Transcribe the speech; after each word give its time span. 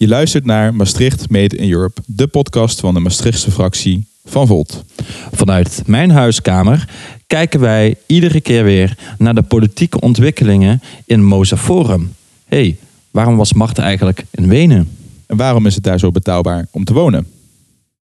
Je 0.00 0.08
luistert 0.08 0.44
naar 0.44 0.74
Maastricht 0.74 1.30
Made 1.30 1.56
in 1.56 1.70
Europe, 1.72 2.00
de 2.06 2.26
podcast 2.26 2.80
van 2.80 2.94
de 2.94 3.00
Maastrichtse 3.00 3.50
fractie 3.50 4.06
van 4.24 4.46
Volt. 4.46 4.84
Vanuit 5.32 5.82
mijn 5.86 6.10
huiskamer 6.10 6.88
kijken 7.26 7.60
wij 7.60 7.96
iedere 8.06 8.40
keer 8.40 8.64
weer 8.64 8.98
naar 9.18 9.34
de 9.34 9.42
politieke 9.42 10.00
ontwikkelingen 10.00 10.82
in 11.04 11.24
Mozaforum. 11.24 12.14
Hé, 12.44 12.56
hey, 12.56 12.76
waarom 13.10 13.36
was 13.36 13.52
Mart 13.52 13.78
eigenlijk 13.78 14.24
in 14.30 14.48
Wenen? 14.48 14.88
En 15.26 15.36
waarom 15.36 15.66
is 15.66 15.74
het 15.74 15.84
daar 15.84 15.98
zo 15.98 16.10
betaalbaar 16.10 16.66
om 16.70 16.84
te 16.84 16.92
wonen? 16.92 17.26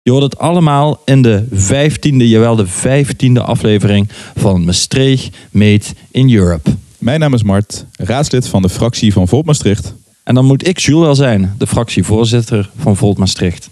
Je 0.02 0.12
hoort 0.12 0.24
het 0.24 0.38
allemaal 0.38 1.02
in 1.06 1.22
de 1.22 1.46
vijftiende, 1.52 2.30
jawel 2.30 2.56
de 2.56 2.68
vijftiende 2.68 3.42
aflevering 3.42 4.10
van 4.36 4.66
Maastricht 4.66 5.38
Made 5.52 5.86
in 6.12 6.34
Europe. 6.34 6.72
Mijn 6.98 7.20
naam 7.20 7.34
is 7.34 7.44
Mart, 7.44 7.86
raadslid 7.92 8.48
van 8.48 8.62
de 8.62 8.70
fractie 8.70 9.14
van 9.14 9.28
Volt 9.28 9.46
Maastricht. 9.46 9.94
En 10.24 10.36
dan 10.36 10.46
moet 10.46 10.68
ik 10.68 10.78
Jules 10.78 11.04
wel 11.04 11.16
zijn, 11.16 11.56
de 11.58 11.68
fractievoorzitter 11.68 12.70
van 12.78 12.96
Volt 12.96 13.18
Maastricht. 13.18 13.70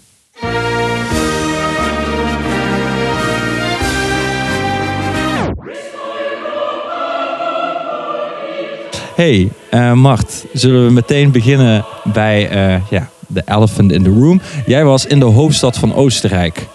Hey, 9.14 9.50
uh, 9.74 9.92
Mart, 9.92 10.44
zullen 10.52 10.86
we 10.86 10.92
meteen 10.92 11.30
beginnen 11.30 11.84
bij 12.12 12.74
uh, 12.74 12.82
ja, 12.90 13.10
de 13.26 13.42
elephant 13.46 13.92
in 13.92 14.02
the 14.02 14.10
room. 14.10 14.40
Jij 14.66 14.84
was 14.84 15.06
in 15.06 15.18
de 15.18 15.24
hoofdstad 15.24 15.78
van 15.78 15.94
Oostenrijk. 15.94 16.66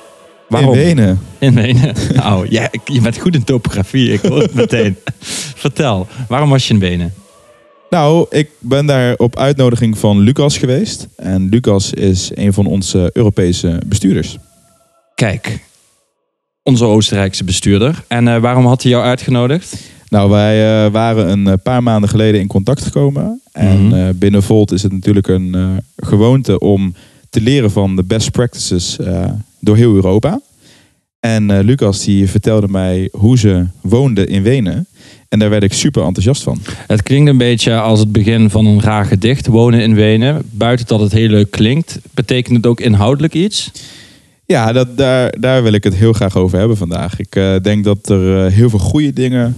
Waarom? 0.49 0.73
In 0.73 0.83
Wenen. 0.83 1.19
In 1.39 1.53
Wenen. 1.53 1.95
Nou, 2.15 2.47
je 2.85 3.01
bent 3.01 3.17
goed 3.17 3.35
in 3.35 3.43
topografie, 3.43 4.13
ik 4.13 4.21
hoor 4.21 4.41
het 4.41 4.53
meteen. 4.53 4.97
Vertel, 5.63 6.07
waarom 6.27 6.49
was 6.49 6.67
je 6.67 6.73
in 6.73 6.79
Wenen? 6.79 7.13
Nou, 7.95 8.25
ik 8.29 8.49
ben 8.59 8.85
daar 8.85 9.15
op 9.15 9.37
uitnodiging 9.37 9.97
van 9.97 10.19
Lucas 10.19 10.57
geweest. 10.57 11.07
En 11.15 11.49
Lucas 11.49 11.93
is 11.93 12.31
een 12.33 12.53
van 12.53 12.65
onze 12.65 13.09
Europese 13.13 13.81
bestuurders. 13.85 14.37
Kijk, 15.13 15.65
onze 16.63 16.85
Oostenrijkse 16.85 17.43
bestuurder. 17.43 18.03
En 18.07 18.27
uh, 18.27 18.37
waarom 18.37 18.65
had 18.65 18.81
hij 18.81 18.91
jou 18.91 19.03
uitgenodigd? 19.03 19.77
Nou, 20.09 20.29
wij 20.29 20.85
uh, 20.85 20.91
waren 20.91 21.29
een 21.29 21.61
paar 21.61 21.83
maanden 21.83 22.09
geleden 22.09 22.41
in 22.41 22.47
contact 22.47 22.81
gekomen. 22.81 23.41
En 23.51 23.79
mm 23.79 23.91
-hmm. 23.91 23.99
uh, 23.99 24.09
binnen 24.15 24.43
Volt 24.43 24.71
is 24.71 24.83
het 24.83 24.91
natuurlijk 24.91 25.27
een 25.27 25.81
gewoonte 25.95 26.59
om 26.59 26.95
te 27.29 27.41
leren 27.41 27.71
van 27.71 27.95
de 27.95 28.03
best 28.03 28.31
practices 28.31 28.97
door 29.59 29.75
heel 29.75 29.93
Europa. 29.93 30.41
En 31.25 31.59
Lucas 31.59 32.03
die 32.03 32.29
vertelde 32.29 32.67
mij 32.67 33.09
hoe 33.11 33.37
ze 33.37 33.65
woonde 33.81 34.27
in 34.27 34.43
Wenen. 34.43 34.87
En 35.29 35.39
daar 35.39 35.49
werd 35.49 35.63
ik 35.63 35.73
super 35.73 36.03
enthousiast 36.03 36.43
van. 36.43 36.61
Het 36.87 37.03
klinkt 37.03 37.29
een 37.29 37.37
beetje 37.37 37.79
als 37.79 37.99
het 37.99 38.11
begin 38.11 38.49
van 38.49 38.65
een 38.65 38.81
raar 38.81 39.05
gedicht, 39.05 39.47
wonen 39.47 39.81
in 39.81 39.95
Wenen. 39.95 40.41
Buiten 40.51 40.87
dat 40.87 40.99
het 40.99 41.11
heel 41.11 41.27
leuk 41.27 41.51
klinkt, 41.51 41.99
betekent 42.11 42.55
het 42.55 42.65
ook 42.65 42.79
inhoudelijk 42.79 43.33
iets? 43.33 43.71
Ja, 44.45 44.71
dat, 44.71 44.97
daar, 44.97 45.39
daar 45.39 45.63
wil 45.63 45.73
ik 45.73 45.83
het 45.83 45.95
heel 45.95 46.13
graag 46.13 46.37
over 46.37 46.57
hebben 46.57 46.77
vandaag. 46.77 47.19
Ik 47.19 47.35
uh, 47.35 47.55
denk 47.61 47.83
dat 47.83 48.09
er 48.09 48.45
uh, 48.45 48.51
heel 48.51 48.69
veel 48.69 48.79
goede 48.79 49.13
dingen 49.13 49.55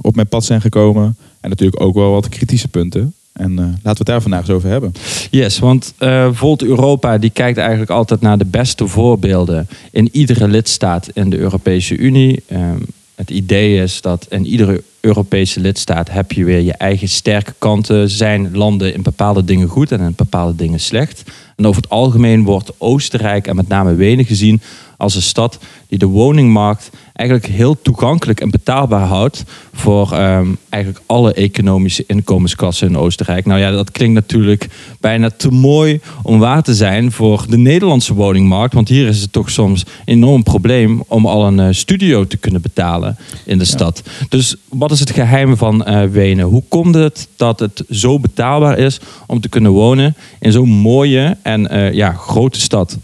op 0.00 0.14
mijn 0.14 0.28
pad 0.28 0.44
zijn 0.44 0.60
gekomen. 0.60 1.16
En 1.40 1.48
natuurlijk 1.50 1.82
ook 1.82 1.94
wel 1.94 2.10
wat 2.10 2.28
kritische 2.28 2.68
punten. 2.68 3.14
En 3.32 3.54
laten 3.54 3.82
we 3.82 3.90
het 3.90 4.06
daar 4.06 4.22
vandaag 4.22 4.40
eens 4.40 4.50
over 4.50 4.68
hebben. 4.68 4.92
Yes, 5.30 5.58
want 5.58 5.94
Volt 6.32 6.62
Europa 6.62 7.18
die 7.18 7.30
kijkt 7.30 7.58
eigenlijk 7.58 7.90
altijd 7.90 8.20
naar 8.20 8.38
de 8.38 8.44
beste 8.44 8.86
voorbeelden 8.86 9.68
in 9.90 10.08
iedere 10.12 10.48
lidstaat 10.48 11.08
in 11.12 11.30
de 11.30 11.38
Europese 11.38 11.96
Unie. 11.96 12.42
Ehm, 12.46 12.78
het 13.14 13.30
idee 13.30 13.82
is 13.82 14.00
dat 14.00 14.26
in 14.30 14.46
iedere 14.46 14.82
Europese 15.00 15.60
lidstaat 15.60 16.10
heb 16.10 16.32
je 16.32 16.44
weer 16.44 16.60
je 16.60 16.72
eigen 16.72 17.08
sterke 17.08 17.54
kanten. 17.58 18.10
Zijn 18.10 18.56
landen 18.56 18.94
in 18.94 19.02
bepaalde 19.02 19.44
dingen 19.44 19.68
goed 19.68 19.92
en 19.92 20.00
in 20.00 20.12
bepaalde 20.16 20.56
dingen 20.56 20.80
slecht. 20.80 21.22
En 21.56 21.66
over 21.66 21.82
het 21.82 21.90
algemeen 21.90 22.44
wordt 22.44 22.72
Oostenrijk 22.78 23.46
en 23.46 23.56
met 23.56 23.68
name 23.68 23.94
Wenen 23.94 24.24
gezien 24.24 24.60
als 25.02 25.14
een 25.14 25.22
stad 25.22 25.58
die 25.88 25.98
de 25.98 26.06
woningmarkt 26.06 26.90
eigenlijk 27.12 27.48
heel 27.50 27.82
toegankelijk 27.82 28.40
en 28.40 28.50
betaalbaar 28.50 29.06
houdt 29.06 29.44
voor 29.72 30.12
um, 30.12 30.58
eigenlijk 30.68 31.04
alle 31.06 31.32
economische 31.32 32.04
inkomensklassen 32.06 32.88
in 32.88 32.96
Oostenrijk. 32.96 33.46
Nou 33.46 33.60
ja, 33.60 33.70
dat 33.70 33.90
klinkt 33.90 34.14
natuurlijk 34.14 34.68
bijna 35.00 35.30
te 35.30 35.50
mooi 35.50 36.00
om 36.22 36.38
waar 36.38 36.62
te 36.62 36.74
zijn 36.74 37.12
voor 37.12 37.44
de 37.48 37.58
Nederlandse 37.58 38.14
woningmarkt, 38.14 38.74
want 38.74 38.88
hier 38.88 39.08
is 39.08 39.20
het 39.20 39.32
toch 39.32 39.50
soms 39.50 39.80
een 39.80 40.14
enorm 40.14 40.42
probleem 40.42 41.02
om 41.06 41.26
al 41.26 41.46
een 41.46 41.58
uh, 41.58 41.66
studio 41.70 42.26
te 42.26 42.36
kunnen 42.36 42.60
betalen 42.60 43.16
in 43.44 43.58
de 43.58 43.64
stad. 43.64 44.02
Dus 44.28 44.56
wat 44.68 44.90
is 44.90 45.00
het 45.00 45.10
geheim 45.10 45.56
van 45.56 45.84
uh, 45.88 46.04
Wenen? 46.04 46.44
Hoe 46.44 46.62
komt 46.68 46.94
het 46.94 47.28
dat 47.36 47.60
het 47.60 47.84
zo 47.90 48.18
betaalbaar 48.18 48.78
is 48.78 49.00
om 49.26 49.40
te 49.40 49.48
kunnen 49.48 49.70
wonen 49.70 50.16
in 50.40 50.52
zo'n 50.52 50.68
mooie 50.68 51.36
en 51.42 51.74
uh, 51.74 51.92
ja, 51.92 52.12
grote 52.12 52.60
stad? 52.60 52.98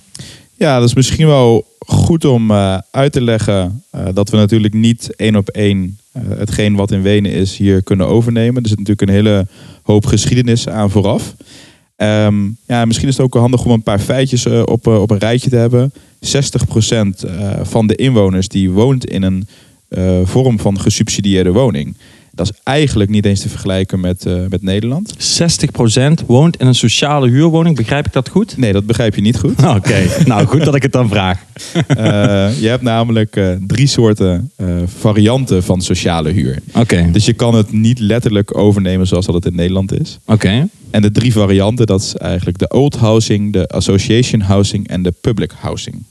Ja, 0.57 0.79
dat 0.79 0.89
is 0.89 0.95
misschien 0.95 1.27
wel 1.27 1.68
goed 1.89 2.25
om 2.25 2.51
uh, 2.51 2.79
uit 2.91 3.13
te 3.13 3.21
leggen 3.21 3.83
uh, 3.95 4.07
dat 4.15 4.31
we 4.31 4.37
natuurlijk 4.37 4.75
niet 4.75 5.17
één 5.17 5.37
op 5.37 5.49
één 5.49 5.99
uh, 6.17 6.23
hetgeen 6.39 6.75
wat 6.75 6.91
in 6.91 7.03
Wenen 7.03 7.33
is 7.33 7.57
hier 7.57 7.83
kunnen 7.83 8.07
overnemen. 8.07 8.63
Er 8.63 8.69
zit 8.69 8.79
natuurlijk 8.79 9.09
een 9.09 9.17
hele 9.17 9.47
hoop 9.83 10.07
geschiedenis 10.07 10.69
aan 10.69 10.91
vooraf. 10.91 11.35
Um, 11.97 12.57
ja, 12.67 12.85
misschien 12.85 13.09
is 13.09 13.17
het 13.17 13.25
ook 13.25 13.35
handig 13.35 13.65
om 13.65 13.71
een 13.71 13.83
paar 13.83 13.99
feitjes 13.99 14.47
op, 14.47 14.87
op 14.87 15.11
een 15.11 15.19
rijtje 15.19 15.51
te 15.51 15.57
hebben. 15.57 15.93
60% 15.93 15.99
van 17.63 17.87
de 17.87 17.95
inwoners 17.95 18.49
die 18.49 18.71
woont 18.71 19.07
in 19.07 19.23
een 19.23 19.47
vorm 20.27 20.59
van 20.59 20.81
gesubsidieerde 20.81 21.53
woning. 21.53 21.97
Dat 22.39 22.51
is 22.53 22.61
eigenlijk 22.63 23.11
niet 23.11 23.25
eens 23.25 23.41
te 23.41 23.49
vergelijken 23.49 24.01
met, 24.01 24.25
uh, 24.27 24.41
met 24.49 24.63
Nederland. 24.63 25.15
60% 25.19 26.27
woont 26.27 26.57
in 26.57 26.67
een 26.67 26.75
sociale 26.75 27.29
huurwoning. 27.29 27.77
Begrijp 27.77 28.07
ik 28.07 28.13
dat 28.13 28.29
goed? 28.29 28.57
Nee, 28.57 28.73
dat 28.73 28.87
begrijp 28.87 29.15
je 29.15 29.21
niet 29.21 29.39
goed. 29.39 29.59
Oké, 29.65 29.77
okay. 29.77 30.09
nou 30.25 30.47
goed 30.47 30.65
dat 30.65 30.75
ik 30.75 30.83
het 30.83 30.93
dan 30.93 31.09
vraag. 31.09 31.41
uh, 31.75 31.85
je 32.63 32.69
hebt 32.69 32.83
namelijk 32.83 33.37
uh, 33.37 33.51
drie 33.67 33.87
soorten 33.87 34.51
varianten 34.99 35.63
van 35.63 35.81
sociale 35.81 36.31
huur. 36.31 36.59
Oké. 36.69 36.79
Okay. 36.81 37.11
Dus 37.11 37.25
je 37.25 37.33
kan 37.33 37.55
het 37.55 37.73
niet 37.73 37.99
letterlijk 37.99 38.59
overnemen 38.59 39.07
zoals 39.07 39.27
dat 39.27 39.35
het 39.35 39.47
in 39.47 39.55
Nederland 39.55 40.01
is. 40.01 40.19
Oké. 40.25 40.33
Okay. 40.33 40.69
En 40.91 41.03
de 41.03 41.11
drie 41.11 41.33
varianten, 41.33 41.87
dat 41.87 42.01
is 42.01 42.15
eigenlijk 42.15 42.59
de 42.59 42.69
old 42.69 42.97
housing, 42.97 43.53
de 43.53 43.67
association 43.67 44.41
housing 44.41 44.89
en 44.89 45.03
de 45.03 45.13
public 45.21 45.53
housing. 45.61 46.05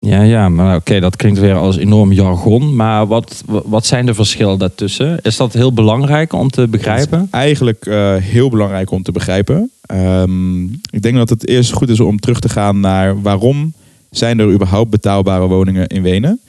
Ja, 0.00 0.22
ja, 0.22 0.48
maar 0.48 0.76
oké, 0.76 1.00
dat 1.00 1.16
klinkt 1.16 1.38
weer 1.38 1.54
als 1.54 1.76
enorm 1.76 2.12
jargon. 2.12 2.76
Maar 2.76 3.06
wat, 3.06 3.44
wat 3.46 3.86
zijn 3.86 4.06
de 4.06 4.14
verschillen 4.14 4.58
daartussen? 4.58 5.18
Is 5.22 5.36
dat 5.36 5.52
heel 5.52 5.72
belangrijk 5.72 6.32
om 6.32 6.50
te 6.50 6.68
begrijpen? 6.68 7.28
eigenlijk 7.30 7.86
uh, 7.86 8.14
heel 8.14 8.48
belangrijk 8.48 8.90
om 8.90 9.02
te 9.02 9.12
begrijpen. 9.12 9.70
Um, 9.92 10.80
ik 10.90 11.02
denk 11.02 11.16
dat 11.16 11.28
het 11.28 11.48
eerst 11.48 11.72
goed 11.72 11.88
is 11.88 12.00
om 12.00 12.20
terug 12.20 12.40
te 12.40 12.48
gaan 12.48 12.80
naar 12.80 13.22
waarom 13.22 13.72
zijn 14.10 14.38
er 14.38 14.52
überhaupt 14.52 14.90
betaalbare 14.90 15.46
woningen 15.46 15.86
in 15.86 16.02
Wenen. 16.02 16.40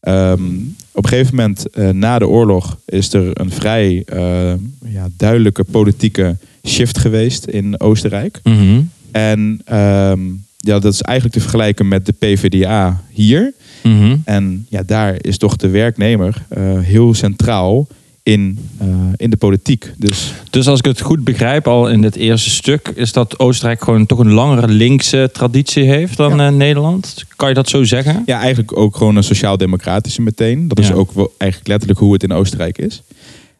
Um, 0.00 0.76
op 0.92 1.04
een 1.04 1.10
gegeven 1.10 1.36
moment 1.36 1.66
uh, 1.74 1.88
na 1.88 2.18
de 2.18 2.28
oorlog 2.28 2.78
is 2.84 3.12
er 3.12 3.40
een 3.40 3.50
vrij 3.50 4.04
uh, 4.14 4.52
ja, 4.84 5.08
duidelijke 5.16 5.64
politieke 5.70 6.36
shift 6.66 6.98
geweest 6.98 7.44
in 7.44 7.80
Oostenrijk. 7.80 8.40
Mm 8.42 8.56
-hmm. 8.56 8.90
En 9.12 9.60
um, 9.72 10.45
ja, 10.66 10.78
dat 10.78 10.92
is 10.92 11.02
eigenlijk 11.02 11.36
te 11.36 11.42
vergelijken 11.42 11.88
met 11.88 12.06
de 12.06 12.12
PvdA 12.12 13.02
hier. 13.10 13.52
Mm 13.82 13.98
-hmm. 13.98 14.22
En 14.24 14.66
ja, 14.68 14.82
daar 14.86 15.16
is 15.20 15.38
toch 15.38 15.56
de 15.56 15.68
werknemer 15.68 16.42
uh, 16.58 16.78
heel 16.78 17.14
centraal 17.14 17.86
in, 18.22 18.58
uh, 18.82 18.88
in 19.16 19.30
de 19.30 19.36
politiek. 19.36 19.92
Dus... 19.96 20.32
dus 20.50 20.68
als 20.68 20.78
ik 20.78 20.84
het 20.84 21.00
goed 21.00 21.24
begrijp, 21.24 21.66
al 21.66 21.88
in 21.88 22.00
dit 22.00 22.16
eerste 22.16 22.50
stuk, 22.50 22.92
is 22.94 23.12
dat 23.12 23.38
Oostenrijk 23.38 23.82
gewoon 23.84 24.06
toch 24.06 24.18
een 24.18 24.32
langere 24.32 24.68
linkse 24.68 25.30
traditie 25.32 25.84
heeft 25.84 26.16
dan 26.16 26.36
ja. 26.36 26.50
uh, 26.50 26.56
Nederland. 26.56 27.24
Kan 27.36 27.48
je 27.48 27.54
dat 27.54 27.68
zo 27.68 27.84
zeggen? 27.84 28.22
Ja, 28.26 28.38
eigenlijk 28.38 28.76
ook 28.76 28.96
gewoon 28.96 29.16
een 29.16 29.24
sociaal-democratische 29.24 30.22
meteen. 30.22 30.68
Dat 30.68 30.78
is 30.78 30.92
ook 30.92 31.12
wel 31.12 31.34
eigenlijk 31.38 31.70
letterlijk 31.70 32.00
hoe 32.00 32.12
het 32.12 32.22
in 32.22 32.32
Oostenrijk 32.32 32.78
is. 32.78 33.02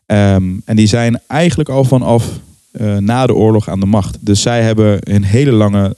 Um, 0.07 0.63
en 0.65 0.77
die 0.77 0.87
zijn 0.87 1.21
eigenlijk 1.27 1.69
al 1.69 1.85
vanaf 1.85 2.29
uh, 2.73 2.97
na 2.97 3.27
de 3.27 3.35
oorlog 3.35 3.69
aan 3.69 3.81
de 3.81 3.87
macht. 3.87 4.19
Dus 4.21 4.43
zij 4.43 4.63
hebben 4.63 4.99
een 5.01 5.25
hele 5.25 5.53
lange 5.53 5.95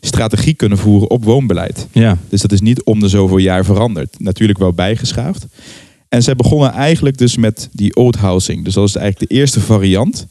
strategie 0.00 0.54
kunnen 0.54 0.78
voeren 0.78 1.10
op 1.10 1.24
woonbeleid. 1.24 1.86
Ja. 1.92 2.18
Dus 2.28 2.40
dat 2.40 2.52
is 2.52 2.60
niet 2.60 2.82
om 2.82 3.00
de 3.00 3.08
zoveel 3.08 3.38
jaar 3.38 3.64
veranderd. 3.64 4.16
Natuurlijk 4.18 4.58
wel 4.58 4.72
bijgeschaafd. 4.72 5.46
En 6.08 6.22
zij 6.22 6.34
begonnen 6.36 6.72
eigenlijk 6.72 7.18
dus 7.18 7.36
met 7.36 7.68
die 7.72 7.96
old 7.96 8.16
housing. 8.16 8.64
Dus 8.64 8.74
dat 8.74 8.88
is 8.88 8.96
eigenlijk 8.96 9.30
de 9.30 9.36
eerste 9.36 9.60
variant. 9.60 10.26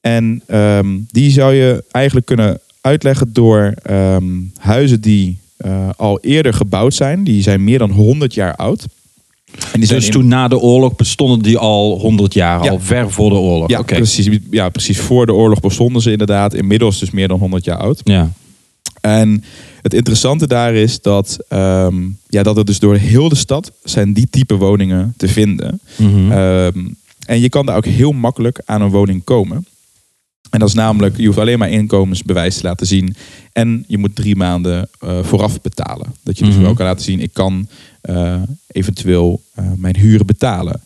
En 0.00 0.42
um, 0.48 1.06
die 1.10 1.30
zou 1.30 1.54
je 1.54 1.84
eigenlijk 1.90 2.26
kunnen 2.26 2.60
uitleggen 2.80 3.32
door 3.32 3.74
um, 3.90 4.52
huizen 4.58 5.00
die 5.00 5.38
uh, 5.66 5.88
al 5.96 6.20
eerder 6.20 6.54
gebouwd 6.54 6.94
zijn. 6.94 7.24
Die 7.24 7.42
zijn 7.42 7.64
meer 7.64 7.78
dan 7.78 7.90
100 7.90 8.34
jaar 8.34 8.56
oud. 8.56 8.86
En 9.72 9.80
die 9.80 9.88
dus 9.88 10.06
in... 10.06 10.10
toen 10.10 10.28
na 10.28 10.48
de 10.48 10.58
oorlog 10.58 10.96
bestonden 10.96 11.42
die 11.42 11.58
al 11.58 11.98
100 11.98 12.34
jaar, 12.34 12.64
ja. 12.64 12.70
al 12.70 12.80
ver 12.80 13.10
voor 13.10 13.30
de 13.30 13.36
oorlog? 13.36 13.68
Ja, 13.68 13.78
okay. 13.78 13.98
precies, 13.98 14.38
ja, 14.50 14.68
precies. 14.68 14.98
Voor 14.98 15.26
de 15.26 15.32
oorlog 15.32 15.60
bestonden 15.60 16.02
ze 16.02 16.10
inderdaad. 16.10 16.54
Inmiddels 16.54 16.98
dus 16.98 17.10
meer 17.10 17.28
dan 17.28 17.38
100 17.38 17.64
jaar 17.64 17.78
oud. 17.78 18.00
Ja. 18.04 18.32
En 19.00 19.44
het 19.82 19.94
interessante 19.94 20.46
daar 20.46 20.74
is 20.74 21.00
dat, 21.00 21.38
um, 21.48 22.18
ja, 22.28 22.42
dat 22.42 22.56
er 22.56 22.64
dus 22.64 22.78
door 22.78 22.96
heel 22.96 23.28
de 23.28 23.34
stad 23.34 23.72
zijn 23.84 24.12
die 24.12 24.28
type 24.30 24.54
woningen 24.56 25.14
te 25.16 25.28
vinden. 25.28 25.80
Mm 25.96 26.08
-hmm. 26.12 26.32
um, 26.32 26.96
en 27.26 27.40
je 27.40 27.48
kan 27.48 27.66
daar 27.66 27.76
ook 27.76 27.84
heel 27.84 28.12
makkelijk 28.12 28.60
aan 28.64 28.82
een 28.82 28.90
woning 28.90 29.24
komen. 29.24 29.66
En 30.50 30.58
dat 30.58 30.68
is 30.68 30.74
namelijk, 30.74 31.16
je 31.16 31.26
hoeft 31.26 31.38
alleen 31.38 31.58
maar 31.58 31.70
inkomensbewijs 31.70 32.56
te 32.56 32.62
laten 32.62 32.86
zien. 32.86 33.14
En 33.52 33.84
je 33.86 33.98
moet 33.98 34.16
drie 34.16 34.36
maanden 34.36 34.88
eh, 35.00 35.22
vooraf 35.22 35.60
betalen. 35.60 36.14
Dat 36.22 36.38
je 36.38 36.44
dus 36.44 36.54
Mhm. 36.54 36.62
wel 36.62 36.74
kan 36.74 36.86
laten 36.86 37.04
zien, 37.04 37.20
ik 37.20 37.32
kan 37.32 37.68
eh, 38.00 38.42
eventueel 38.66 39.42
eh, 39.54 39.64
mijn 39.76 39.96
huren 39.96 40.26
betalen. 40.26 40.80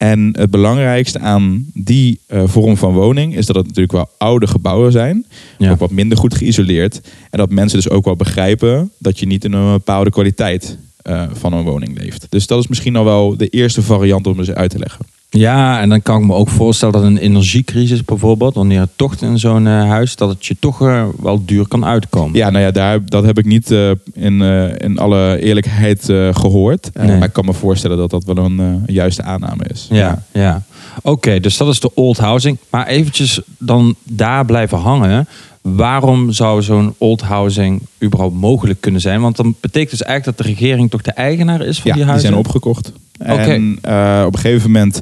En 0.00 0.30
het 0.32 0.50
belangrijkste 0.50 1.18
aan 1.18 1.66
die 1.74 2.20
eh, 2.26 2.42
vorm 2.46 2.76
van 2.76 2.92
woning 2.92 3.36
is 3.36 3.46
dat 3.46 3.56
het 3.56 3.66
natuurlijk 3.66 3.92
wel 3.92 4.10
oude 4.18 4.46
gebouwen 4.46 4.92
zijn. 4.92 5.26
Ja. 5.58 5.70
Ook 5.70 5.78
wat 5.78 5.90
minder 5.90 6.18
goed 6.18 6.34
geïsoleerd. 6.34 7.00
En 7.30 7.38
dat 7.38 7.50
mensen 7.50 7.78
dus 7.78 7.90
ook 7.90 8.04
wel 8.04 8.16
begrijpen 8.16 8.90
dat 8.98 9.18
je 9.18 9.26
niet 9.26 9.44
in 9.44 9.52
een 9.52 9.72
bepaalde 9.72 10.10
kwaliteit 10.10 10.78
eh, 11.02 11.22
van 11.32 11.52
een 11.52 11.64
woning 11.64 11.98
leeft. 11.98 12.26
Dus 12.28 12.46
dat 12.46 12.58
is 12.58 12.66
misschien 12.66 12.96
al 12.96 13.04
wel 13.04 13.36
de 13.36 13.48
eerste 13.48 13.82
variant 13.82 14.26
om 14.26 14.38
eens 14.38 14.50
uit 14.50 14.70
te 14.70 14.78
leggen. 14.78 15.06
Ja, 15.32 15.80
en 15.80 15.88
dan 15.88 16.02
kan 16.02 16.20
ik 16.20 16.26
me 16.26 16.34
ook 16.34 16.48
voorstellen 16.48 16.94
dat 16.94 17.02
een 17.02 17.18
energiecrisis 17.18 18.04
bijvoorbeeld, 18.04 18.54
wanneer 18.54 18.80
het 18.80 18.90
toch 18.96 19.14
in 19.14 19.38
zo'n 19.38 19.66
eh, 19.66 19.88
huis, 19.88 20.16
dat 20.16 20.28
het 20.28 20.46
je 20.46 20.56
toch 20.60 20.82
eh, 20.82 21.04
wel 21.20 21.44
duur 21.44 21.68
kan 21.68 21.84
uitkomen. 21.84 22.36
Ja, 22.36 22.50
nou 22.50 22.64
ja, 22.64 22.70
daar, 22.70 23.04
dat 23.04 23.24
heb 23.24 23.38
ik 23.38 23.44
niet 23.44 23.70
eh, 23.70 23.90
in, 24.12 24.40
in 24.78 24.98
alle 24.98 25.38
eerlijkheid 25.40 26.08
eh, 26.08 26.34
gehoord. 26.34 26.90
Eh, 26.92 27.04
Nee. 27.04 27.18
Maar 27.18 27.26
ik 27.26 27.32
kan 27.32 27.44
me 27.44 27.52
voorstellen 27.52 27.96
dat 27.96 28.10
dat 28.10 28.24
wel 28.24 28.36
een 28.44 28.82
juiste 28.86 29.22
aanname 29.22 29.64
is. 29.72 29.86
Ja, 29.90 30.22
ja. 30.32 30.62
Oké, 31.02 31.40
dus 31.40 31.56
dat 31.56 31.68
is 31.68 31.80
de 31.80 31.94
old 31.94 32.18
housing. 32.18 32.58
Maar 32.70 32.86
eventjes 32.86 33.40
dan 33.58 33.94
daar 34.02 34.44
blijven 34.44 34.78
hangen. 34.78 35.28
Waarom 35.62 36.32
zou 36.32 36.62
zo'n 36.62 36.94
old 36.98 37.20
housing 37.20 37.80
überhaupt 38.02 38.34
mogelijk 38.34 38.80
kunnen 38.80 39.00
zijn? 39.00 39.20
Want 39.20 39.36
dan 39.36 39.54
betekent 39.60 39.90
dus 39.90 40.02
eigenlijk 40.02 40.36
dat 40.36 40.46
de 40.46 40.52
regering 40.52 40.90
toch 40.90 41.02
de 41.02 41.10
eigenaar 41.12 41.60
is 41.62 41.80
van 41.80 41.84
Ja, 41.90 41.92
die 41.96 42.02
die 42.02 42.04
huizen? 42.04 42.28
zijn 42.28 42.40
opgekocht. 42.40 42.92
En 43.18 43.78
eh, 43.82 44.22
op 44.26 44.32
een 44.34 44.38
gegeven 44.40 44.70
moment 44.70 45.00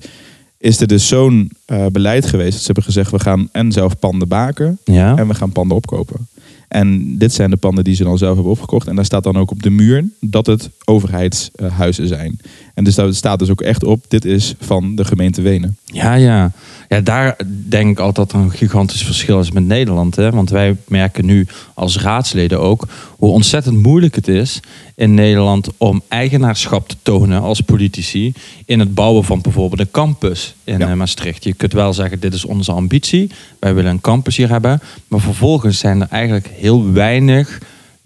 is 0.59 0.81
er 0.81 0.87
dus 0.87 1.09
zo'n 1.09 1.51
eh, 1.65 1.87
beleid 1.87 2.27
geweest. 2.27 2.51
Dat 2.53 2.61
ze 2.61 2.67
hebben 2.67 2.85
gezegd, 2.85 3.11
we 3.11 3.19
gaan 3.21 3.49
en 3.53 3.73
zelf 3.73 3.99
panden 3.99 4.29
baken 4.29 4.79
Ja. 4.85 5.17
en 5.17 5.29
we 5.29 5.35
gaan 5.35 5.53
panden 5.53 5.77
opkopen. 5.77 6.27
En 6.69 7.19
dit 7.19 7.33
zijn 7.33 7.51
de 7.51 7.57
panden 7.57 7.85
die 7.85 7.95
ze 7.95 8.05
dan 8.05 8.19
zelf 8.19 8.35
hebben 8.35 8.53
opgekocht. 8.53 8.87
En 8.89 8.97
daar 8.97 9.05
staat 9.05 9.25
dan 9.25 9.37
ook 9.37 9.51
op 9.51 9.63
de 9.63 9.71
muur 9.71 10.05
dat 10.21 10.47
het 10.47 10.71
overheidshuizen 10.85 12.09
zijn. 12.09 12.41
En 12.79 12.85
dus 12.85 12.95
daar 12.95 13.15
staat 13.15 13.39
dus 13.39 13.51
ook 13.51 13.61
echt 13.61 13.85
op, 13.85 14.05
dit 14.09 14.25
is 14.25 14.55
van 14.61 14.95
de 14.97 15.05
gemeente 15.05 15.43
Wenen. 15.43 15.77
Ja, 15.85 16.15
ja. 16.15 16.53
Ja, 16.89 17.01
daar 17.01 17.37
denk 17.69 17.91
ik 17.91 17.99
altijd 17.99 18.31
dat 18.31 18.41
een 18.41 18.51
gigantisch 18.51 19.03
verschil 19.03 19.41
is 19.41 19.51
met 19.51 19.65
Nederland. 19.67 20.17
Hè? 20.17 20.31
Want 20.31 20.51
wij 20.51 20.77
merken 20.89 21.25
nu 21.25 21.47
als 21.75 21.99
raadsleden 21.99 22.61
ook 22.61 22.87
hoe 23.17 23.31
ontzettend 23.31 23.83
moeilijk 23.83 24.15
het 24.15 24.29
is 24.29 24.61
in 24.95 25.15
Nederland 25.15 25.69
om 25.77 26.03
eigenaarschap 26.09 26.89
te 26.89 26.97
tonen 27.03 27.41
als 27.41 27.61
politici 27.61 28.33
in 28.65 28.79
het 28.81 28.95
bouwen 28.95 29.25
van 29.25 29.41
bijvoorbeeld 29.41 29.81
een 29.81 29.91
campus 29.91 30.55
in 30.65 30.79
Ja. 30.79 30.89
eh, 30.89 30.95
Maastricht. 30.95 31.45
Je 31.45 31.55
kunt 31.55 31.73
wel 31.73 31.93
zeggen, 31.93 32.21
dit 32.21 32.35
is 32.35 32.45
onze 32.45 32.73
ambitie. 32.73 33.31
Wij 33.59 33.75
willen 33.75 33.91
een 33.91 34.01
campus 34.01 34.37
hier 34.37 34.49
hebben. 34.51 34.81
Maar 35.09 35.21
vervolgens 35.21 35.79
zijn 35.79 36.01
er 36.01 36.09
eigenlijk 36.11 36.51
heel 36.55 36.93
weinig 36.93 37.59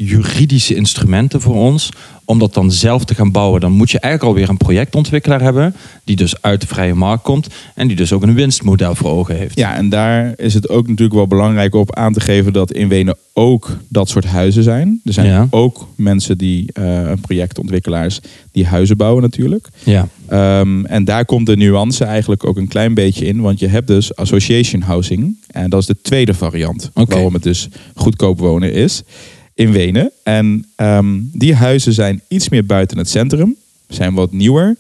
juridische 0.05 0.75
instrumenten 0.75 1.41
voor 1.41 1.55
ons 1.55 1.89
om 2.25 2.39
dat 2.39 2.55
dan 2.55 2.71
zelf 2.73 3.05
te 3.05 3.15
gaan 3.15 3.31
bouwen. 3.31 3.61
Dan 3.61 3.73
moet 3.73 3.91
je 3.91 3.99
eigenlijk 4.01 4.33
alweer 4.35 4.49
een 4.51 4.57
projectontwikkelaar 4.57 5.41
hebben 5.43 5.75
die 6.05 6.17
dus 6.17 6.43
uit 6.43 6.61
de 6.61 6.67
vrije 6.67 6.95
markt 6.95 7.23
komt 7.23 7.47
en 7.75 7.87
die 7.87 7.97
dus 7.97 8.13
ook 8.13 8.23
een 8.23 8.35
winstmodel 8.35 8.95
voor 8.95 9.11
ogen 9.11 9.37
heeft. 9.37 9.59
Ja, 9.59 9.77
en 9.77 9.89
daar 9.89 10.33
is 10.37 10.55
het 10.55 10.69
ook 10.69 10.89
natuurlijk 10.89 11.17
wel 11.17 11.27
belangrijk 11.27 11.75
op 11.75 11.95
aan 11.97 12.13
te 12.13 12.21
geven 12.21 12.53
dat 12.53 12.73
in 12.73 12.89
Wenen 12.89 13.17
ook 13.33 13.77
dat 13.89 14.09
soort 14.09 14.25
huizen 14.25 14.63
zijn. 14.63 15.01
Er 15.05 15.13
zijn 15.13 15.27
Ja. 15.27 15.47
ook 15.51 15.89
mensen 15.97 16.39
die, 16.39 16.73
eh 16.73 17.13
projectontwikkelaars, 17.21 18.21
die 18.53 18.67
huizen 18.67 18.97
bouwen 18.97 19.23
natuurlijk. 19.23 19.69
Ja. 19.85 20.09
Ehm, 20.29 20.85
en 20.85 21.05
daar 21.05 21.25
komt 21.25 21.47
de 21.47 21.57
nuance 21.57 22.05
eigenlijk 22.05 22.47
ook 22.47 22.57
een 22.57 22.69
klein 22.69 22.95
beetje 22.95 23.27
in. 23.27 23.41
Want 23.41 23.59
je 23.59 23.67
hebt 23.69 23.87
dus 23.87 24.17
association 24.17 24.83
housing. 24.83 25.37
En 25.47 25.71
dat 25.71 25.81
is 25.81 25.87
de 25.87 25.97
tweede 26.03 26.35
variant. 26.35 26.91
Waarom 26.95 27.35
het 27.35 27.43
dus 27.43 27.69
goedkoop 27.95 28.39
wonen 28.39 28.73
is. 28.73 29.03
In 29.55 29.73
Wenen. 29.73 30.11
En 30.23 30.65
ehm, 30.77 31.21
die 31.33 31.55
huizen 31.55 31.93
zijn 31.93 32.23
iets 32.29 32.49
meer 32.49 32.67
buiten 32.67 32.99
het 32.99 33.09
centrum. 33.09 33.57
Zijn 33.89 34.15
wat 34.15 34.33
nieuwer. 34.33 34.77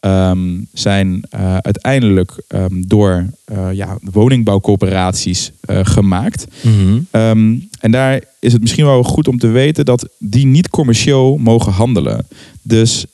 Ehm, 0.00 0.60
zijn 0.72 1.24
eh, 1.30 1.56
uiteindelijk 1.56 2.42
ehm, 2.48 2.82
door 2.86 3.26
eh, 3.44 3.68
ja, 3.72 3.98
woningbouwcorporaties 4.00 5.52
eh, 5.60 5.80
gemaakt. 5.82 6.46
Mhm. 6.62 7.58
En 7.80 7.90
daar 7.90 8.22
is 8.40 8.52
het 8.52 8.60
misschien 8.60 8.84
wel 8.84 9.02
goed 9.02 9.28
om 9.28 9.38
te 9.38 9.46
weten 9.46 9.84
dat 9.84 10.08
die 10.18 10.46
niet 10.46 10.68
commercieel 10.68 11.36
mogen 11.36 11.72
handelen. 11.72 12.26
Dus 12.62 13.06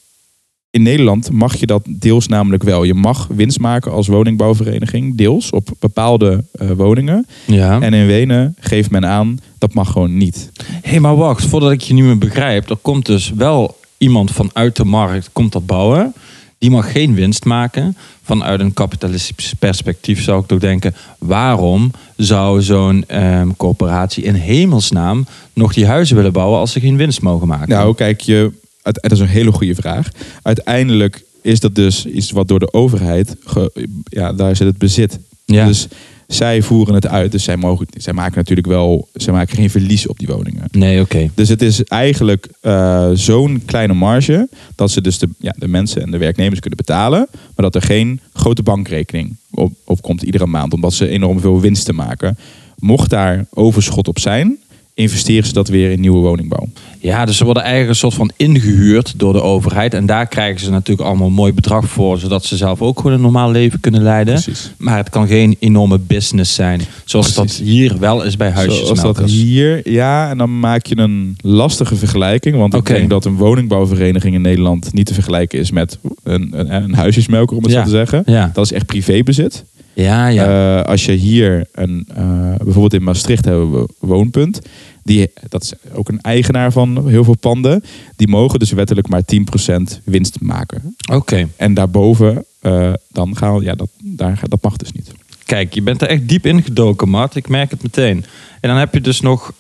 in 0.73 0.83
Nederland 0.83 1.31
mag 1.31 1.57
je 1.57 1.67
dat 1.67 1.83
deels 1.89 2.27
namelijk 2.27 2.63
wel. 2.63 2.85
Je 2.85 2.95
mag 2.95 3.27
winst 3.31 3.59
maken 3.59 3.93
als 3.93 4.07
woningbouwvereniging, 4.07 5.17
deels 5.17 5.51
op 5.51 5.69
bepaalde 5.79 6.45
eh, 6.53 6.71
woningen. 6.71 7.27
Ja. 7.47 7.81
En 7.81 7.95
in 7.95 8.07
Wenen 8.07 8.57
geeft 8.61 8.91
men 8.91 9.07
aan 9.07 9.39
dat 9.59 9.75
mag 9.75 9.91
gewoon 9.93 10.17
niet. 10.17 10.51
Hé, 10.83 11.01
maar 11.01 11.17
wacht, 11.17 11.45
voordat 11.45 11.71
ik 11.71 11.81
je 11.81 11.95
niet 11.95 12.05
meer 12.05 12.19
begrijp, 12.19 12.71
er 12.71 12.77
komt 12.77 13.07
dus 13.07 13.33
wel 13.37 13.77
iemand 13.99 14.31
vanuit 14.31 14.77
de 14.77 14.85
markt, 14.85 15.31
komt 15.33 15.53
dat 15.53 15.67
bouwen. 15.67 16.15
Die 16.59 16.71
mag 16.71 16.93
geen 16.93 17.15
winst 17.15 17.45
maken. 17.45 17.97
Vanuit 18.23 18.61
een 18.61 18.73
kapitalistisch 18.73 19.53
perspectief 19.59 20.23
zou 20.23 20.41
ik 20.41 20.47
toch 20.47 20.59
denken, 20.59 20.95
waarom 21.19 21.91
zou 22.17 22.63
zo'n 22.63 23.05
ehm, 23.07 23.49
corporatie 23.57 24.25
in 24.25 24.35
hemelsnaam 24.35 25.27
nog 25.53 25.73
die 25.73 25.87
huizen 25.87 26.17
willen 26.17 26.33
bouwen 26.33 26.59
als 26.59 26.73
ze 26.73 26.81
geen 26.81 26.97
winst 26.97 27.23
mogen 27.23 27.49
maken? 27.49 27.69
Nou, 27.69 27.95
kijk, 27.95 28.21
je, 28.21 28.53
dat 28.83 29.13
is 29.13 29.19
een 29.21 29.27
hele 29.27 29.53
goede 29.53 29.75
vraag. 29.75 30.09
Uiteindelijk 30.43 31.25
is 31.43 31.61
dat 31.61 31.75
dus 31.75 32.07
iets 32.07 32.31
wat 32.31 32.49
door 32.49 32.59
de 32.59 32.73
overheid, 32.73 33.37
ge- 33.45 33.89
ja, 34.05 34.33
daar 34.33 34.57
zit 34.57 34.67
het 34.67 34.79
bezit. 34.79 35.19
ja. 35.45 35.67
Dus 35.67 35.89
zij 36.27 36.63
voeren 36.63 36.95
het 36.95 37.07
uit. 37.07 37.33
Dus 37.33 37.45
zij, 37.45 37.57
mogen, 37.57 37.87
zij 37.97 38.13
maken 38.13 38.37
natuurlijk 38.37 38.67
wel, 38.67 39.09
zij 39.15 39.33
maken 39.33 39.57
geen 39.57 39.71
verlies 39.71 40.07
op 40.07 40.19
die 40.19 40.29
woningen. 40.29 40.65
nee, 40.71 41.01
oké. 41.01 41.31
Dus 41.35 41.49
het 41.49 41.63
is 41.63 41.85
eigenlijk 41.85 42.49
eh, 42.61 43.11
zo'n 43.15 43.63
kleine 43.65 43.93
marge 43.95 44.49
dat 44.75 44.91
ze 44.91 45.01
dus 45.01 45.19
de, 45.19 45.29
ja, 45.39 45.55
de 45.59 45.69
mensen 45.69 46.03
en 46.03 46.11
de 46.11 46.19
werknemers 46.19 46.61
kunnen 46.61 46.79
betalen, 46.79 47.27
maar 47.31 47.71
dat 47.71 47.75
er 47.75 47.83
geen 47.83 48.21
grote 48.33 48.63
bankrekening 48.63 49.37
op, 49.51 49.73
op 49.85 50.03
komt 50.03 50.23
iedere 50.23 50.47
maand, 50.47 50.73
omdat 50.73 50.93
ze 50.93 51.09
enorm 51.09 51.41
veel 51.41 51.61
winst 51.61 51.85
te 51.85 51.93
maken. 51.93 52.39
Mocht 52.79 53.11
daar 53.11 53.47
overschot 53.51 54.09
op 54.09 54.19
zijn, 54.19 54.59
investeren 54.95 55.47
ze 55.47 55.53
dat 55.53 55.69
weer 55.69 55.91
in 55.91 56.01
nieuwe 56.01 56.19
woningbouw. 56.21 56.69
Ja, 57.01 57.25
dus 57.25 57.37
ze 57.37 57.45
worden 57.45 57.63
eigenlijk 57.63 57.93
een 57.93 57.99
soort 58.01 58.15
van 58.15 58.31
ingehuurd 58.37 59.13
door 59.17 59.33
de 59.33 59.43
overheid. 59.43 59.95
En 59.95 60.07
daar 60.07 60.27
krijgen 60.27 60.61
ze 60.61 60.71
natuurlijk 60.71 61.09
allemaal 61.09 61.27
een 61.27 61.33
mooi 61.33 61.53
bedrag 61.53 61.89
voor, 61.89 62.19
zodat 62.19 62.45
ze 62.45 62.57
zelf 62.57 62.83
ook 62.83 62.97
gewoon 62.97 63.13
een 63.13 63.21
normaal 63.21 63.51
leven 63.51 63.81
kunnen 63.81 64.03
leiden. 64.03 64.35
Precies. 64.35 64.73
Maar 64.79 64.97
het 64.97 65.11
kan 65.11 65.27
geen 65.27 65.57
enorme 65.59 65.99
business 65.99 66.55
zijn, 66.55 66.81
zoals 67.05 67.33
Precies. 67.33 67.57
dat 67.59 67.67
hier 67.67 67.99
wel 67.99 68.23
is 68.23 68.37
bij 68.37 68.51
huisjes. 68.51 68.81
Zoals 68.81 69.01
dat 69.01 69.23
hier, 69.31 69.91
ja, 69.91 70.31
en 70.31 70.39
dan 70.39 70.61
maak 70.61 70.87
je 70.87 70.97
een 70.99 71.37
lastige 71.41 71.97
vergelijking. 71.97 72.57
Want 72.57 72.75
ik 72.75 72.87
denk 72.87 73.11
dat 73.11 73.25
een 73.25 73.37
woningbouwvereniging 73.37 74.35
in 74.35 74.41
Nederland 74.43 74.93
niet 74.93 75.07
te 75.07 75.15
vergelijken 75.15 75.59
is 75.59 75.71
met 75.71 75.99
een, 76.23 76.49
een, 76.57 76.75
een 76.75 76.95
huisjesmelker, 76.95 77.57
om 77.57 77.63
het 77.63 77.73
Ja. 77.73 77.79
zo 77.79 77.85
te 77.85 77.91
zeggen. 77.91 78.23
Ja, 78.27 78.51
Dat 78.53 78.65
is 78.65 78.73
echt 78.73 78.87
privébezit. 78.87 79.65
Ja, 79.95 80.27
ja. 80.27 80.79
Eh, 80.81 80.85
als 80.85 81.05
je 81.05 81.13
hier 81.13 81.67
een, 81.73 82.09
eh, 82.15 82.55
bijvoorbeeld 82.57 82.95
in 82.95 83.03
Maastricht 83.03 83.45
hebben 83.45 83.73
we 83.73 83.89
Woonpunt. 83.99 84.61
Die, 85.05 85.31
dat 85.49 85.63
is 85.63 85.73
ook 85.93 86.09
een 86.09 86.21
eigenaar 86.21 86.73
van 86.73 87.09
heel 87.09 87.25
veel 87.25 87.37
panden. 87.37 87.85
Die 88.17 88.29
mogen 88.29 88.59
dus 88.59 88.73
wettelijk 88.73 89.09
maar 89.09 89.25
10% 89.25 90.01
winst 90.05 90.41
maken. 90.41 90.97
Oké. 91.13 91.49
En 91.57 91.75
daarboven, 91.75 92.45
eh, 92.61 92.93
dan 93.09 93.37
gaan 93.37 93.57
we, 93.57 93.65
ja, 93.65 93.75
dat, 93.75 93.89
daar, 94.03 94.41
dat 94.49 94.63
mag 94.63 94.77
dus 94.77 94.93
niet. 94.93 95.13
Kijk, 95.45 95.75
je 95.75 95.83
bent 95.83 96.03
er 96.03 96.09
echt 96.09 96.29
diep 96.29 96.47
ingedoken, 96.47 97.09
Mart. 97.09 97.37
Ik 97.37 97.49
merk 97.49 97.71
het 97.71 97.83
meteen. 97.83 98.25
En 98.61 98.69
dan 98.69 98.79
heb 98.79 98.95
je 98.95 99.01
dus 99.01 99.21
nog 99.21 99.55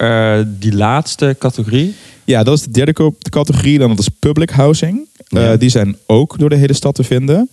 die 0.46 0.74
laatste 0.74 1.36
categorie. 1.38 1.94
Ja, 2.24 2.42
dat 2.42 2.58
is 2.58 2.64
de 2.64 2.70
derde 2.70 3.12
categorie. 3.28 3.78
Dan 3.78 3.88
dat 3.88 3.98
is 3.98 4.08
public 4.08 4.50
housing. 4.50 5.06
Ja. 5.26 5.56
Die 5.56 5.68
zijn 5.68 5.96
ook 6.06 6.38
door 6.38 6.48
de 6.48 6.56
hele 6.56 6.72
stad 6.72 6.94
te 6.94 7.04
vinden. 7.04 7.50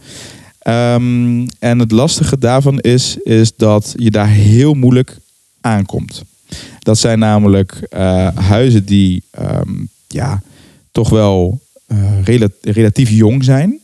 Ehm, 0.69 1.47
en 1.59 1.79
het 1.79 1.91
lastige 1.91 2.37
daarvan 2.37 2.79
is, 2.79 3.17
is 3.23 3.55
dat 3.55 3.93
je 3.97 4.11
daar 4.11 4.27
heel 4.29 4.73
moeilijk 4.73 5.17
aankomt. 5.61 6.23
Dat 6.79 6.97
zijn 6.97 7.19
namelijk 7.19 7.71
eh, 7.89 8.27
huizen 8.35 8.85
die 8.85 9.23
ehm, 9.31 9.71
ja, 10.07 10.41
toch 10.91 11.09
wel 11.09 11.59
eh, 11.87 11.97
rela- 12.23 12.47
relatief 12.61 13.09
jong 13.09 13.43
zijn. 13.43 13.79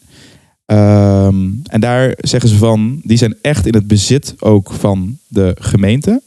Ehm, 0.65 1.35
en 1.63 1.79
daar 1.79 2.13
zeggen 2.17 2.49
ze 2.49 2.55
van, 2.55 2.99
die 3.03 3.17
zijn 3.17 3.35
echt 3.41 3.65
in 3.65 3.73
het 3.73 3.87
bezit 3.87 4.35
ook 4.39 4.71
van 4.79 5.17
de 5.27 5.55
gemeente. 5.59 6.21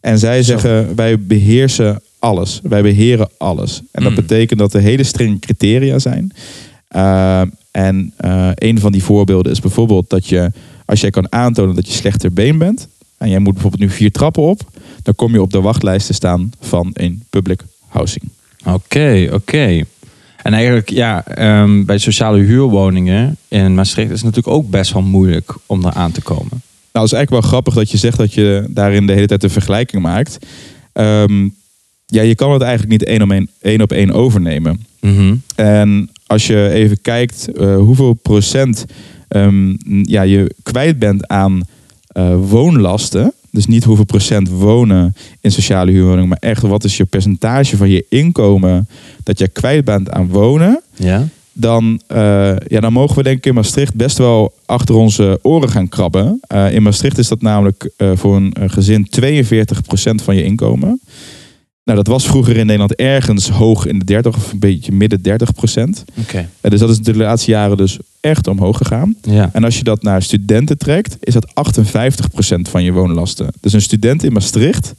En 0.00 0.18
zij 0.18 0.42
Zo. 0.42 0.50
zeggen, 0.50 0.94
wij 0.96 1.20
beheersen 1.20 2.02
alles. 2.18 2.60
Wij 2.62 2.82
beheren 2.82 3.28
alles. 3.38 3.82
En 3.90 4.02
dat 4.02 4.10
Mm. 4.10 4.16
betekent 4.16 4.58
dat 4.58 4.74
er 4.74 4.80
hele 4.80 5.02
strenge 5.02 5.38
criteria 5.38 5.98
zijn. 5.98 6.32
Ehm, 6.88 7.48
en 7.70 8.12
eh, 8.16 8.50
een 8.54 8.80
van 8.80 8.92
die 8.92 9.02
voorbeelden 9.02 9.52
is 9.52 9.60
bijvoorbeeld 9.60 10.10
dat 10.10 10.26
je, 10.26 10.52
als 10.84 11.00
jij 11.00 11.10
kan 11.10 11.32
aantonen 11.32 11.74
dat 11.74 11.86
je 11.86 11.92
slechter 11.92 12.32
been 12.32 12.58
bent, 12.58 12.88
en 13.18 13.30
jij 13.30 13.38
moet 13.38 13.52
bijvoorbeeld 13.52 13.82
nu 13.82 13.90
vier 13.90 14.12
trappen 14.12 14.42
op, 14.42 14.60
dan 15.02 15.14
kom 15.14 15.32
je 15.32 15.42
op 15.42 15.50
de 15.50 15.60
wachtlijst 15.60 16.06
te 16.06 16.12
staan 16.12 16.50
van 16.60 16.90
een 16.92 17.22
public 17.30 17.62
housing. 17.88 18.24
Oké, 18.64 19.28
oké. 19.32 19.84
En 20.42 20.54
eigenlijk, 20.54 20.90
ja, 20.90 21.26
ehm, 21.26 21.84
bij 21.84 21.98
sociale 21.98 22.38
huurwoningen 22.38 23.36
in 23.48 23.74
Maastricht 23.74 24.10
is 24.10 24.22
het 24.22 24.24
natuurlijk 24.24 24.56
ook 24.56 24.70
best 24.70 24.92
wel 24.92 25.02
moeilijk 25.02 25.54
om 25.66 25.82
daar 25.82 25.92
aan 25.92 26.12
te 26.12 26.20
komen. 26.20 26.62
het 26.92 27.06
is 27.06 27.12
eigenlijk 27.12 27.42
wel 27.42 27.50
grappig 27.50 27.74
dat 27.74 27.90
je 27.90 27.96
zegt 27.96 28.18
dat 28.18 28.34
je 28.34 28.66
daarin 28.68 29.06
de 29.06 29.12
hele 29.12 29.26
tijd 29.26 29.42
een 29.42 29.50
vergelijking 29.50 30.02
maakt. 30.02 30.38
Ehm, 30.92 31.48
ja, 32.06 32.22
je 32.22 32.34
kan 32.34 32.52
het 32.52 32.62
eigenlijk 32.62 32.90
niet 32.90 33.04
één 33.04 33.22
op 33.22 33.30
één, 33.30 33.50
één, 33.60 33.82
op 33.82 33.92
één 33.92 34.10
overnemen. 34.10 34.86
Mhm. 35.00 35.34
En 35.54 36.10
als 36.28 36.46
je 36.46 36.68
even 36.68 37.00
kijkt 37.00 37.52
eh, 37.52 37.76
hoeveel 37.76 38.12
procent 38.12 38.84
ehm, 39.28 39.74
ja, 40.02 40.22
je 40.22 40.54
kwijt 40.62 40.98
bent 40.98 41.26
aan 41.26 41.62
eh, 42.06 42.34
woonlasten. 42.48 43.32
Dus 43.50 43.66
niet 43.66 43.84
hoeveel 43.84 44.04
procent 44.04 44.48
wonen 44.48 45.14
in 45.40 45.52
sociale 45.52 45.90
huurwoningen, 45.90 46.28
maar 46.28 46.38
echt 46.40 46.62
wat 46.62 46.84
is 46.84 46.96
je 46.96 47.04
percentage 47.04 47.76
van 47.76 47.88
je 47.88 48.06
inkomen 48.08 48.88
dat 49.22 49.38
je 49.38 49.48
kwijt 49.48 49.84
bent 49.84 50.10
aan 50.10 50.28
wonen. 50.28 50.80
Ja. 50.96 51.28
Dan, 51.52 52.00
eh, 52.06 52.56
ja, 52.66 52.80
dan 52.80 52.92
mogen 52.92 53.16
we 53.16 53.22
denk 53.22 53.36
ik 53.36 53.46
in 53.46 53.54
Maastricht 53.54 53.94
best 53.94 54.18
wel 54.18 54.52
achter 54.66 54.94
onze 54.94 55.38
oren 55.42 55.68
gaan 55.68 55.88
krabben. 55.88 56.40
In 56.70 56.82
Maastricht 56.82 57.18
is 57.18 57.28
dat 57.28 57.42
namelijk 57.42 57.90
voor 58.14 58.36
een 58.36 58.54
gezin 58.70 59.08
42% 59.08 60.22
van 60.22 60.36
je 60.36 60.44
inkomen. 60.44 61.00
Nou, 61.88 62.00
dat 62.00 62.12
was 62.12 62.26
vroeger 62.26 62.56
in 62.56 62.66
Nederland 62.66 62.94
ergens 62.94 63.48
hoog 63.48 63.86
in 63.86 63.98
de 63.98 64.04
30 64.04 64.36
of 64.36 64.52
een 64.52 64.58
beetje 64.58 64.92
midden 64.92 65.22
30 65.22 65.52
procent. 65.52 66.04
Oké. 66.20 66.48
dus 66.60 66.80
dat 66.80 66.90
is 66.90 66.98
de 66.98 67.16
laatste 67.16 67.50
jaren 67.50 67.76
dus 67.76 67.98
echt 68.20 68.46
omhoog 68.46 68.76
gegaan. 68.76 69.16
Ja. 69.22 69.50
En 69.52 69.64
als 69.64 69.76
je 69.76 69.84
dat 69.84 70.02
naar 70.02 70.22
studenten 70.22 70.78
trekt, 70.78 71.16
is 71.20 71.34
dat 71.34 71.46
58% 71.46 72.70
van 72.70 72.84
je 72.84 72.92
woonlasten. 72.92 73.52
Dus 73.60 73.72
een 73.72 73.82
student 73.82 74.24
in 74.24 74.32
Maastricht 74.32 74.94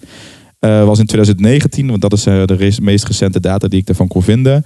eh, 0.59 0.85
was 0.85 0.99
in 0.99 1.05
2019, 1.05 1.87
want 1.87 2.01
dat 2.01 2.13
is 2.13 2.25
eh, 2.25 2.45
de 2.45 2.77
meest 2.81 3.05
recente 3.05 3.39
data 3.39 3.67
die 3.67 3.79
ik 3.79 3.85
daarvan 3.85 4.07
kon 4.07 4.23
vinden, 4.23 4.65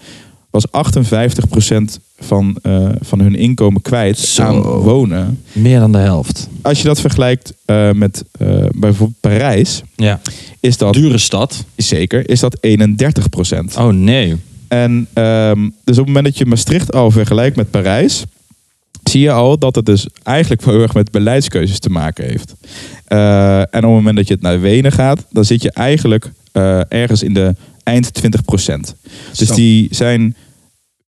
was 0.53 0.65
58% 0.71 1.99
van, 2.19 2.57
eh, 2.61 2.89
van 3.01 3.19
hun 3.19 3.35
inkomen 3.35 3.81
kwijt 3.81 4.17
Zo. 4.17 4.43
aan 4.43 4.61
wonen. 4.61 5.41
Meer 5.51 5.79
dan 5.79 5.91
de 5.91 5.97
helft. 5.97 6.47
Als 6.61 6.77
je 6.81 6.87
dat 6.87 6.99
vergelijkt 7.01 7.53
eh, 7.65 7.91
met 7.91 8.23
eh, 8.31 8.47
bijvoorbeeld 8.75 9.19
Parijs, 9.19 9.81
Ja. 9.95 10.21
is 10.59 10.77
dat 10.77 10.93
Dure 10.93 11.17
stad. 11.17 11.65
zeker 11.75 12.29
is 12.29 12.39
dat 12.39 12.57
31%. 12.61 13.77
Oh 13.77 13.87
nee. 13.87 14.35
En 14.67 15.07
ehm, 15.13 15.61
dus 15.83 15.97
op 15.97 16.05
het 16.05 16.13
moment 16.13 16.25
dat 16.25 16.37
je 16.37 16.45
Maastricht 16.45 16.93
al 16.93 17.11
vergelijkt 17.11 17.55
met 17.55 17.71
Parijs, 17.71 18.23
zie 19.03 19.21
je 19.21 19.31
al 19.31 19.57
dat 19.57 19.75
het 19.75 19.85
dus 19.85 20.07
eigenlijk 20.23 20.61
wel 20.61 20.73
heel 20.73 20.83
erg 20.83 20.93
met 20.93 21.11
beleidskeuzes 21.11 21.79
te 21.79 21.89
maken 21.89 22.25
heeft. 22.25 22.53
En 23.07 23.65
op 23.65 23.71
het 23.71 23.81
moment 23.83 24.15
dat 24.15 24.27
je 24.27 24.33
het 24.33 24.43
naar 24.43 24.61
Wenen 24.61 24.91
gaat, 24.91 25.25
dan 25.29 25.45
zit 25.45 25.61
je 25.61 25.71
eigenlijk 25.71 26.31
ergens 26.89 27.23
in 27.23 27.33
de 27.33 27.55
eind 27.83 28.13
20 28.13 28.41
Dus 28.45 29.47
Zo. 29.47 29.55
die 29.55 29.87
zijn, 29.91 30.35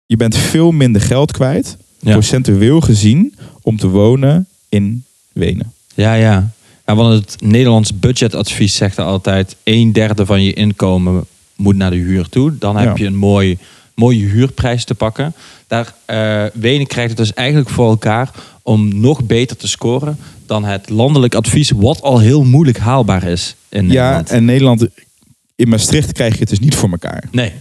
je 0.07 0.17
bent 0.17 0.37
veel 0.37 0.71
minder 0.73 1.01
geld 1.03 1.33
kwijt, 1.33 1.77
Ja. 2.01 2.13
procentueel 2.13 2.81
gezien, 2.81 3.35
om 3.63 3.77
te 3.77 3.89
wonen 3.89 4.47
in 4.69 5.05
Wenen. 5.33 5.73
Ja, 5.95 6.15
ja. 6.15 6.51
ja 6.87 6.95
want 6.95 7.15
het 7.25 7.37
Nederlands 7.43 7.99
budgetadvies 7.99 8.77
zegt 8.77 8.97
er 8.99 9.05
altijd... 9.05 9.57
een 9.65 9.93
derde 9.93 10.27
van 10.27 10.43
je 10.43 10.53
inkomen 10.53 11.25
moet 11.57 11.77
naar 11.77 11.91
de 11.91 11.97
huur 11.97 12.29
toe. 12.29 12.59
Dan 12.59 12.77
heb 12.77 12.87
Ja. 12.87 12.95
je 13.03 13.07
een 13.07 13.17
mooi, 13.17 13.59
mooie 13.95 14.25
huurprijs 14.27 14.85
te 14.85 14.95
pakken. 14.95 15.35
Daar, 15.67 15.95
eh 16.05 16.45
Wenen 16.55 16.87
krijgt 16.87 17.09
het 17.09 17.19
dus 17.19 17.33
eigenlijk 17.35 17.69
voor 17.69 17.89
elkaar... 17.89 18.31
om 18.63 19.01
nog 19.01 19.25
beter 19.25 19.57
te 19.57 19.69
scoren 19.69 20.19
dan 20.47 20.65
het 20.65 20.89
landelijk 20.91 21.35
advies... 21.35 21.71
wat 21.71 22.03
al 22.03 22.19
heel 22.19 22.45
moeilijk 22.45 22.79
haalbaar 22.79 23.23
is 23.25 23.55
in 23.69 23.87
Nederland. 23.87 24.29
Ja, 24.29 24.35
en 24.35 24.45
Nederland, 24.45 24.87
in 25.57 25.69
Maastricht 25.69 26.13
krijg 26.13 26.33
je 26.35 26.41
het 26.41 26.49
dus 26.49 26.59
niet 26.59 26.75
voor 26.75 26.91
elkaar. 26.91 27.25
Nee. 27.31 27.53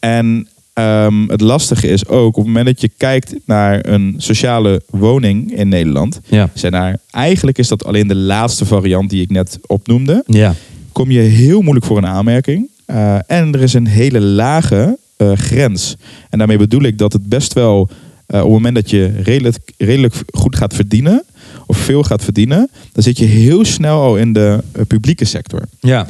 En 0.00 0.48
ehm, 0.72 1.28
het 1.28 1.40
lastige 1.40 1.88
is 1.88 2.06
ook, 2.06 2.26
op 2.28 2.34
het 2.36 2.46
moment 2.46 2.66
dat 2.66 2.80
je 2.80 2.90
kijkt 2.96 3.34
naar 3.44 3.86
een 3.86 4.14
sociale 4.18 4.82
woning 4.90 5.52
in 5.58 5.68
Nederland, 5.68 6.20
Ja. 6.26 6.50
zijn 6.54 6.72
daar, 6.72 6.98
eigenlijk 7.10 7.58
is 7.58 7.68
dat 7.68 7.84
alleen 7.84 8.08
de 8.08 8.14
laatste 8.16 8.64
variant 8.66 9.10
die 9.10 9.22
ik 9.22 9.30
net 9.30 9.58
opnoemde, 9.66 10.22
Ja. 10.26 10.54
kom 10.92 11.10
je 11.10 11.20
heel 11.20 11.60
moeilijk 11.60 11.86
voor 11.86 11.98
een 11.98 12.06
aanmerking. 12.06 12.68
Eh, 12.84 13.14
en 13.26 13.52
er 13.54 13.62
is 13.62 13.72
een 13.74 13.86
hele 13.86 14.20
lage 14.20 14.98
eh, 15.16 15.32
grens. 15.32 15.96
En 16.30 16.38
daarmee 16.38 16.58
bedoel 16.58 16.82
ik 16.82 16.98
dat 16.98 17.12
het 17.12 17.28
best 17.28 17.52
wel, 17.52 17.88
eh, 18.26 18.36
op 18.38 18.44
het 18.44 18.52
moment 18.52 18.74
dat 18.74 18.90
je 18.90 19.12
redelijk, 19.22 19.72
redelijk 19.78 20.14
goed 20.32 20.56
gaat 20.56 20.74
verdienen, 20.74 21.24
of 21.66 21.76
veel 21.78 22.02
gaat 22.02 22.24
verdienen, 22.24 22.70
dan 22.92 23.02
zit 23.02 23.18
je 23.18 23.24
heel 23.24 23.64
snel 23.64 24.00
al 24.00 24.16
in 24.16 24.32
de 24.32 24.58
publieke 24.86 25.24
sector. 25.24 25.60
Ja. 25.80 26.06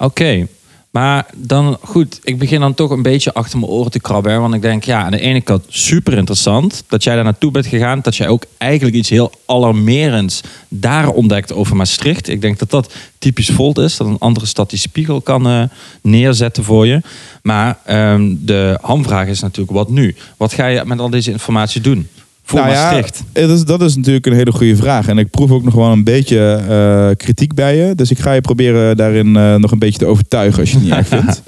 Oké. 0.00 0.46
Maar 0.90 1.26
dan 1.36 1.78
goed, 1.82 2.20
ik 2.22 2.38
begin 2.38 2.60
dan 2.60 2.74
toch 2.74 2.90
een 2.90 3.02
beetje 3.02 3.34
achter 3.34 3.58
mijn 3.58 3.70
oren 3.70 3.90
te 3.90 4.00
krabben. 4.00 4.40
Want 4.40 4.54
ik 4.54 4.62
denk, 4.62 4.84
ja, 4.84 5.02
aan 5.02 5.10
de 5.10 5.20
ene 5.20 5.40
kant 5.40 5.64
super 5.68 6.12
interessant 6.12 6.84
dat 6.88 7.04
jij 7.04 7.14
daar 7.14 7.24
naartoe 7.24 7.50
bent 7.50 7.66
gegaan. 7.66 8.00
Dat 8.02 8.16
jij 8.16 8.28
ook 8.28 8.44
eigenlijk 8.58 8.96
iets 8.96 9.08
heel 9.08 9.32
alarmerends 9.46 10.40
daar 10.68 11.08
ontdekt 11.08 11.52
over 11.52 11.76
Maastricht. 11.76 12.28
Ik 12.28 12.40
denk 12.40 12.58
dat 12.58 12.70
dat 12.70 12.94
typisch 13.18 13.48
Volt 13.48 13.78
is. 13.78 13.96
Dat 13.96 14.06
een 14.06 14.18
andere 14.18 14.46
stad 14.46 14.70
die 14.70 14.78
spiegel 14.78 15.20
kan 15.20 15.46
eh, 15.46 15.62
neerzetten 16.02 16.64
voor 16.64 16.86
je. 16.86 17.00
Maar 17.42 17.78
ehm, 17.84 18.34
de 18.38 18.78
hamvraag 18.80 19.26
is 19.26 19.40
natuurlijk, 19.40 19.76
wat 19.76 19.90
nu? 19.90 20.16
Wat 20.36 20.52
ga 20.52 20.66
je 20.66 20.84
met 20.84 21.00
al 21.00 21.10
deze 21.10 21.30
informatie 21.30 21.80
doen? 21.80 22.08
Voor 22.50 22.58
Nou 22.58 22.72
ja, 22.72 22.82
Maastricht. 22.82 23.22
het 23.32 23.50
is, 23.50 23.64
dat 23.64 23.82
is 23.82 23.96
natuurlijk 23.96 24.26
een 24.26 24.32
hele 24.32 24.52
goede 24.52 24.76
vraag. 24.76 25.08
En 25.08 25.18
ik 25.18 25.30
proef 25.30 25.50
ook 25.50 25.64
nog 25.64 25.74
wel 25.74 25.92
een 25.92 26.04
beetje 26.04 26.38
eh, 26.68 27.16
kritiek 27.16 27.54
bij 27.54 27.76
je. 27.76 27.94
Dus 27.94 28.10
ik 28.10 28.18
ga 28.18 28.32
je 28.32 28.40
proberen 28.40 28.96
daarin 28.96 29.36
eh, 29.36 29.54
nog 29.54 29.70
een 29.70 29.78
beetje 29.78 29.98
te 29.98 30.06
overtuigen 30.06 30.60
als 30.60 30.70
je 30.70 30.74
het 30.76 30.84
niet 30.84 30.94
erg 30.94 31.06
vindt. 31.18 31.42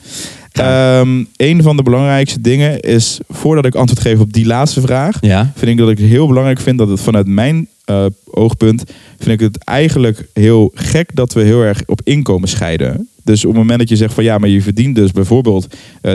Ehm, 0.52 1.24
een 1.36 1.62
van 1.62 1.76
de 1.76 1.82
belangrijkste 1.82 2.40
dingen 2.40 2.80
is, 2.80 3.18
voordat 3.28 3.64
ik 3.64 3.74
antwoord 3.74 4.00
geef 4.02 4.18
op 4.18 4.32
die 4.32 4.46
laatste 4.46 4.80
vraag, 4.80 5.16
Ja. 5.20 5.52
vind 5.56 5.70
ik 5.70 5.76
dat 5.78 5.88
ik 5.90 5.98
het 5.98 6.06
heel 6.08 6.26
belangrijk 6.26 6.60
vind 6.60 6.78
dat 6.78 6.88
het 6.88 7.00
vanuit 7.00 7.26
mijn 7.26 7.68
eh, 7.84 8.04
oogpunt, 8.30 8.84
vind 9.18 9.40
ik 9.40 9.46
het 9.46 9.64
eigenlijk 9.64 10.26
heel 10.32 10.70
gek 10.74 11.10
dat 11.14 11.32
we 11.32 11.42
heel 11.42 11.62
erg 11.62 11.82
op 11.86 12.00
inkomen 12.04 12.48
scheiden. 12.48 13.08
Dus 13.24 13.44
op 13.44 13.50
het 13.50 13.60
moment 13.60 13.78
dat 13.78 13.88
je 13.88 13.96
zegt 13.96 14.14
van 14.14 14.24
ja, 14.24 14.38
maar 14.38 14.48
je 14.48 14.62
verdient 14.62 14.94
dus 14.94 15.10
bijvoorbeeld 15.12 15.66
eh 16.00 16.12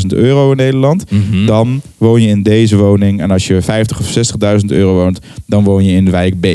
30.000 0.00 0.06
euro 0.12 0.50
in 0.50 0.56
Nederland, 0.56 1.10
Mhm. 1.10 1.46
dan 1.46 1.80
woon 1.98 2.22
je 2.22 2.28
in 2.28 2.42
deze 2.42 2.76
woning. 2.76 3.20
En 3.20 3.30
als 3.30 3.46
je 3.46 3.62
50 3.62 3.98
of 4.00 4.06
60.000 4.10 4.70
euro 4.70 4.94
woont, 4.94 5.18
dan 5.46 5.64
woon 5.64 5.84
je 5.84 5.92
in 5.92 6.10
wijk 6.10 6.40
B. 6.40 6.46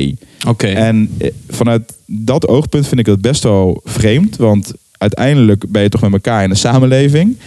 Oké. 0.48 0.67
En 0.67 1.10
eh, 1.17 1.29
vanuit 1.50 1.93
dat 2.05 2.48
oogpunt 2.48 2.88
vind 2.88 3.00
ik 3.00 3.05
het 3.05 3.22
best 3.22 3.43
wel 3.43 3.81
vreemd. 3.84 4.36
Want 4.36 4.74
uiteindelijk 4.98 5.63
ben 5.72 5.81
je 5.81 5.89
toch 5.89 6.01
met 6.01 6.12
elkaar 6.12 6.43
in 6.43 6.50
een 6.50 6.55
samenleving. 6.55 7.38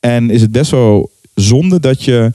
En 0.00 0.30
is 0.30 0.40
het 0.40 0.52
best 0.52 0.70
wel 0.70 1.10
zonde 1.34 1.80
dat 1.80 2.02
je 2.04 2.30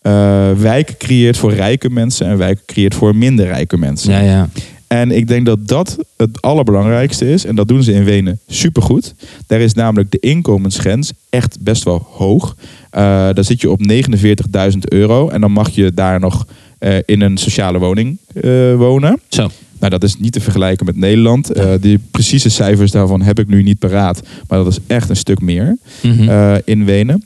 eh, 0.00 0.50
wijken 0.56 0.96
creëert 0.96 1.36
voor 1.36 1.52
rijke 1.52 1.90
mensen 1.90 2.26
en 2.26 2.38
wijken 2.38 2.62
creëert 2.66 2.94
voor 2.94 3.16
minder 3.16 3.46
rijke 3.46 3.78
mensen. 3.78 4.12
Ja, 4.12 4.20
ja. 4.20 4.48
En 4.92 5.10
ik 5.10 5.28
denk 5.28 5.46
dat 5.46 5.68
dat 5.68 5.98
het 6.16 6.42
allerbelangrijkste 6.42 7.30
is. 7.30 7.44
En 7.44 7.54
dat 7.54 7.68
doen 7.68 7.82
ze 7.82 7.92
in 7.92 8.04
Wenen 8.04 8.38
supergoed. 8.46 9.14
Daar 9.46 9.60
is 9.60 9.74
namelijk 9.74 10.10
de 10.10 10.18
inkomensgrens 10.20 11.12
echt 11.30 11.56
best 11.60 11.82
wel 11.84 12.06
hoog. 12.10 12.56
Eh 12.90 13.00
daar 13.02 13.44
zit 13.44 13.60
je 13.60 13.70
op 13.70 13.80
49.000 14.72 14.78
euro. 14.88 15.28
En 15.28 15.40
dan 15.40 15.52
mag 15.52 15.70
je 15.70 15.92
daar 15.94 16.20
nog 16.20 16.46
eh, 16.78 16.96
in 17.04 17.20
een 17.20 17.36
sociale 17.36 17.78
woning 17.78 18.18
eh, 18.34 18.74
wonen. 18.74 19.20
Zo. 19.28 19.50
Nou, 19.78 19.90
dat 19.92 20.02
is 20.04 20.16
niet 20.18 20.32
te 20.32 20.40
vergelijken 20.40 20.86
met 20.86 20.96
Nederland. 20.96 21.50
Eh 21.52 21.72
de 21.80 21.98
precieze 22.10 22.48
cijfers 22.50 22.90
daarvan 22.90 23.22
heb 23.22 23.38
ik 23.38 23.48
nu 23.48 23.62
niet 23.62 23.78
paraat. 23.78 24.20
Maar 24.48 24.58
dat 24.58 24.66
is 24.72 24.78
echt 24.86 25.08
een 25.08 25.16
stuk 25.16 25.40
meer 25.40 25.76
Mhm. 26.02 26.58
in 26.64 26.84
Wenen. 26.84 27.24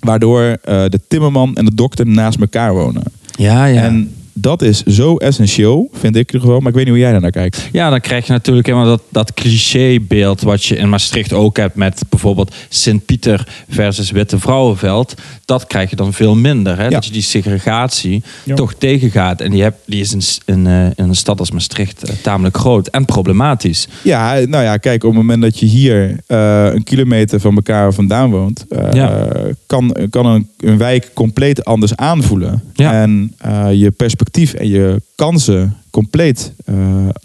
Waardoor 0.00 0.58
de 0.64 1.00
timmerman 1.08 1.56
en 1.56 1.64
de 1.64 1.74
dokter 1.74 2.06
naast 2.06 2.40
elkaar 2.40 2.72
wonen. 2.74 3.02
ja, 3.38 3.64
ja. 3.66 3.82
En 3.82 4.14
dat 4.40 4.62
is 4.62 4.82
zo 4.82 5.16
essentieel, 5.16 5.88
vind 5.92 6.16
ik 6.16 6.26
in 6.28 6.34
ieder 6.34 6.40
geval. 6.40 6.58
Maar 6.58 6.68
ik 6.68 6.74
weet 6.74 6.84
niet 6.84 6.92
hoe 6.94 7.02
jij 7.02 7.12
daar 7.12 7.20
naar 7.20 7.30
kijkt. 7.30 7.68
Ja, 7.72 7.90
dan 7.90 8.00
krijg 8.00 8.26
je 8.26 8.32
natuurlijk 8.32 8.66
helemaal 8.66 8.88
dat, 8.88 9.02
dat 9.08 9.34
clichébeeld 9.34 10.40
wat 10.40 10.64
je 10.64 10.76
in 10.76 10.88
Maastricht 10.88 11.32
ook 11.32 11.56
hebt 11.56 11.74
met 11.74 12.02
bijvoorbeeld 12.08 12.54
Sint-Pieter 12.68 13.48
versus 13.68 14.10
Witte 14.10 14.38
Vrouwenveld. 14.38 15.14
Dat 15.44 15.66
krijg 15.66 15.90
je 15.90 15.96
dan 15.96 16.12
veel 16.12 16.34
minder. 16.34 16.76
Hè? 16.76 16.82
Ja. 16.84 16.90
Dat 16.90 17.04
je 17.04 17.12
die 17.12 17.22
segregatie 17.22 18.22
Ja. 18.44 18.54
toch 18.54 18.74
tegengaat. 18.74 19.40
En 19.40 19.50
die, 19.50 19.62
heb, 19.62 19.76
die 19.86 20.00
is 20.00 20.12
in, 20.12 20.22
in, 20.44 20.66
eh, 20.66 20.84
in 20.84 20.92
een 21.08 21.14
stad 21.16 21.38
als 21.38 21.50
Maastricht 21.50 22.02
eh, 22.02 22.14
tamelijk 22.22 22.56
groot 22.56 22.86
en 22.88 23.04
problematisch. 23.04 23.88
Ja, 24.02 24.32
nou 24.34 24.64
ja, 24.64 24.76
kijk, 24.76 25.04
op 25.04 25.10
het 25.10 25.18
moment 25.18 25.42
dat 25.42 25.58
je 25.58 25.66
hier 25.66 26.16
eh, 26.26 26.64
een 26.72 26.84
kilometer 26.84 27.40
van 27.40 27.54
elkaar 27.54 27.92
vandaan 27.92 28.30
woont, 28.30 28.66
Ja. 28.92 29.32
kan, 29.66 29.96
kan 30.10 30.26
een, 30.26 30.48
een 30.58 30.78
wijk 30.78 31.10
compleet 31.14 31.64
anders 31.64 31.96
aanvoelen. 31.96 32.62
En 32.76 33.34
je 33.72 33.90
perspectief 33.90 34.28
en 34.36 34.68
je 34.68 35.02
kansen 35.14 35.80
compleet 35.90 36.52
eh, 36.64 36.74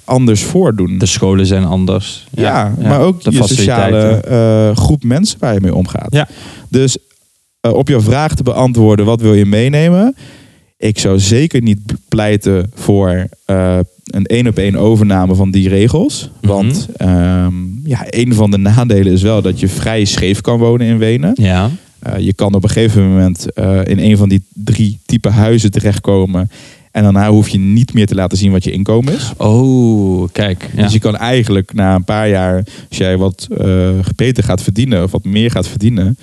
anders 0.03 0.43
voordoen. 0.43 0.97
De 0.97 1.05
scholen 1.05 1.45
zijn 1.45 1.65
anders. 1.65 2.27
ja, 2.31 2.73
maar 2.81 2.99
ook 2.99 3.23
de 3.23 3.31
je 3.31 3.37
sociale 3.37 3.99
eh, 3.99 4.75
groep 4.77 5.03
mensen 5.03 5.39
waar 5.39 5.53
je 5.53 5.61
mee 5.61 5.75
omgaat. 5.75 6.13
Ja. 6.13 6.27
Dus 6.69 6.97
eh, 7.59 7.73
op 7.73 7.87
jouw 7.87 8.01
vraag 8.01 8.35
te 8.35 8.43
beantwoorden, 8.43 9.05
wat 9.05 9.21
wil 9.21 9.33
je 9.33 9.45
meenemen? 9.45 10.15
Ik 10.77 10.99
zou 10.99 11.19
zeker 11.19 11.61
niet 11.61 11.79
pleiten 12.07 12.71
voor 12.73 13.27
een 14.05 14.25
één 14.25 14.47
op 14.47 14.57
één 14.57 14.75
overname 14.75 15.35
van 15.35 15.51
die 15.51 15.69
regels. 15.69 16.31
Mhm. 16.41 16.51
Want 16.53 16.87
ehm, 16.97 17.53
ja, 17.83 18.05
een 18.09 18.33
van 18.33 18.51
de 18.51 18.57
nadelen 18.57 19.13
is 19.13 19.21
wel 19.21 19.41
dat 19.41 19.59
je 19.59 19.67
vrij 19.67 20.05
scheef 20.05 20.41
kan 20.41 20.59
wonen 20.59 20.87
in 20.87 20.97
Wenen. 20.97 21.31
Ja, 21.33 21.69
je 22.17 22.33
kan 22.33 22.53
op 22.53 22.63
een 22.63 22.69
gegeven 22.69 23.09
moment 23.09 23.45
in 23.83 23.99
een 23.99 24.17
van 24.17 24.29
die 24.29 24.43
drie 24.53 24.99
type 25.05 25.29
huizen 25.29 25.71
terechtkomen. 25.71 26.49
En 26.95 27.03
daarna 27.03 27.29
hoef 27.29 27.49
je 27.49 27.57
niet 27.57 27.93
meer 27.93 28.05
te 28.05 28.15
laten 28.15 28.37
zien 28.37 28.51
wat 28.51 28.63
je 28.63 28.71
inkomen 28.71 29.13
is. 29.13 29.31
Oh, 29.37 30.27
kijk. 30.31 30.69
Ja. 30.75 30.83
Dus 30.83 30.93
je 30.93 30.99
kan 30.99 31.17
eigenlijk 31.17 31.73
na 31.73 31.95
een 31.95 32.03
paar 32.03 32.29
jaar, 32.29 32.63
als 32.89 32.97
jij 32.97 33.17
wat 33.17 33.47
uh, 33.61 33.89
beter 34.15 34.43
gaat 34.43 34.61
verdienen 34.61 35.03
of 35.03 35.11
wat 35.11 35.23
meer 35.23 35.51
gaat 35.51 35.67
verdienen, 35.67 36.17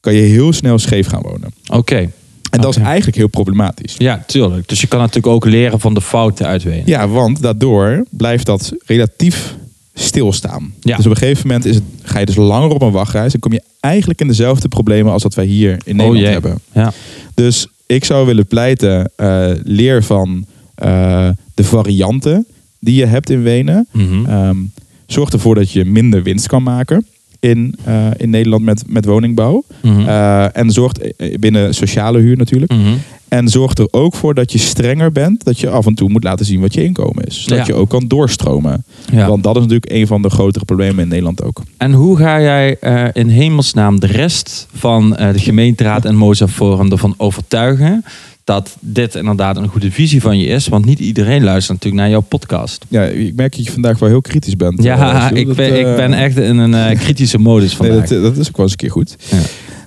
kan 0.00 0.14
je 0.14 0.20
heel 0.20 0.52
snel 0.52 0.78
scheef 0.78 1.06
gaan 1.06 1.22
wonen. 1.22 1.52
Oké. 1.72 2.10
En 2.50 2.60
dat 2.60 2.76
is 2.76 2.82
eigenlijk 2.82 3.16
heel 3.16 3.28
problematisch. 3.28 3.94
Ja, 3.98 4.24
tuurlijk. 4.26 4.68
Dus 4.68 4.80
je 4.80 4.86
kan 4.86 4.98
natuurlijk 4.98 5.26
ook 5.26 5.44
leren 5.44 5.80
van 5.80 5.94
de 5.94 6.00
fouten 6.00 6.46
uitwenen. 6.46 6.82
Ja, 6.86 7.08
want 7.08 7.42
daardoor 7.42 8.04
blijft 8.10 8.46
dat 8.46 8.72
relatief 8.86 9.56
stilstaan. 9.94 10.74
Ja. 10.80 10.96
Dus 10.96 11.06
op 11.06 11.10
een 11.10 11.18
gegeven 11.18 11.46
moment 11.46 11.64
is 11.64 11.74
het, 11.74 11.84
ga 12.02 12.18
je 12.18 12.26
dus 12.26 12.36
langer 12.36 12.70
op 12.70 12.82
een 12.82 12.90
wachtreis 12.90 13.34
en 13.34 13.40
kom 13.40 13.52
je 13.52 13.62
eigenlijk 13.80 14.20
in 14.20 14.26
dezelfde 14.26 14.68
problemen 14.68 15.12
als 15.12 15.22
dat 15.22 15.34
wij 15.34 15.44
hier 15.44 15.80
in 15.84 15.96
Nederland 15.96 16.26
oh, 16.26 16.32
hebben. 16.32 16.58
Ja. 16.72 16.92
Dus 17.34 17.66
ik 17.86 18.04
zou 18.04 18.26
willen 18.26 18.46
pleiten, 18.46 19.10
uh, 19.16 19.50
leer 19.62 20.02
van 20.02 20.44
uh, 20.84 21.28
de 21.54 21.64
varianten 21.64 22.46
die 22.80 22.94
je 22.94 23.06
hebt 23.06 23.30
in 23.30 23.42
Wenen. 23.42 23.88
Mm 23.92 24.08
-hmm. 24.08 24.46
um, 24.48 24.72
zorg 25.06 25.30
ervoor 25.30 25.54
dat 25.54 25.70
je 25.70 25.84
minder 25.84 26.22
winst 26.22 26.46
kan 26.46 26.62
maken 26.62 27.06
in, 27.42 27.74
uh, 27.88 28.06
in 28.16 28.30
Nederland 28.30 28.64
met, 28.64 28.84
met 28.86 29.04
woningbouw. 29.04 29.64
Mm 29.82 29.94
-hmm. 29.94 30.06
en 30.52 30.70
zorg 30.70 30.92
binnen 31.40 31.74
sociale 31.74 32.18
huur 32.18 32.36
natuurlijk. 32.36 32.72
Mm 32.72 32.82
-hmm. 32.82 32.98
En 33.32 33.48
zorg 33.48 33.74
er 33.74 33.88
ook 33.90 34.14
voor 34.14 34.34
dat 34.34 34.52
je 34.52 34.58
strenger 34.58 35.12
bent. 35.12 35.44
Dat 35.44 35.58
je 35.58 35.68
af 35.68 35.86
en 35.86 35.94
toe 35.94 36.08
moet 36.08 36.24
laten 36.24 36.46
zien 36.46 36.60
wat 36.60 36.74
je 36.74 36.84
inkomen 36.84 37.24
is. 37.24 37.42
Zodat 37.42 37.66
Ja. 37.66 37.74
je 37.74 37.80
ook 37.80 37.88
kan 37.88 38.08
doorstromen. 38.08 38.84
Ja. 39.12 39.28
Want 39.28 39.42
dat 39.42 39.56
is 39.56 39.62
natuurlijk 39.62 39.92
een 39.92 40.06
van 40.06 40.22
de 40.22 40.30
grotere 40.30 40.64
problemen 40.64 41.02
in 41.02 41.08
Nederland 41.08 41.42
ook. 41.42 41.62
En 41.76 41.92
hoe 41.92 42.16
ga 42.16 42.40
jij 42.40 42.76
eh, 42.80 43.04
in 43.12 43.28
hemelsnaam 43.28 44.00
de 44.00 44.06
rest 44.06 44.66
van 44.74 45.16
eh, 45.16 45.32
de 45.32 45.38
gemeenteraad 45.38 46.04
en 46.04 46.16
Moza 46.16 46.48
Forum 46.48 46.90
ervan 46.90 47.14
overtuigen 47.16 48.04
dat 48.44 48.76
dit 48.80 49.14
inderdaad 49.14 49.56
een 49.56 49.68
goede 49.68 49.90
visie 49.90 50.20
van 50.20 50.38
je 50.38 50.46
is? 50.46 50.68
Want 50.68 50.84
niet 50.84 50.98
iedereen 50.98 51.44
luistert 51.44 51.72
natuurlijk 51.72 52.02
naar 52.02 52.10
jouw 52.10 52.20
podcast. 52.20 52.84
Ja, 52.88 53.04
ik 53.04 53.34
merk 53.34 53.56
dat 53.56 53.64
je 53.64 53.72
vandaag 53.72 53.98
wel 53.98 54.08
heel 54.08 54.20
kritisch 54.20 54.56
bent. 54.56 54.82
Ja, 54.82 55.30
eh, 55.30 55.36
ik 55.36 55.46
Dat, 55.46 55.56
ben, 55.56 55.78
ik 55.78 55.86
eh, 55.86 55.96
ben 55.96 56.12
echt 56.12 56.38
in 56.38 56.58
een 56.58 56.74
eh, 56.74 56.98
kritische 56.98 57.38
modus 57.48 57.78
Nee, 57.78 57.90
vandaag. 57.90 58.08
dat, 58.08 58.22
dat 58.22 58.36
is 58.36 58.48
ook 58.48 58.56
wel 58.56 58.66
eens 58.66 58.74
een 58.74 58.78
keer 58.78 58.90
goed. 58.90 59.16
Ja. 59.30 59.38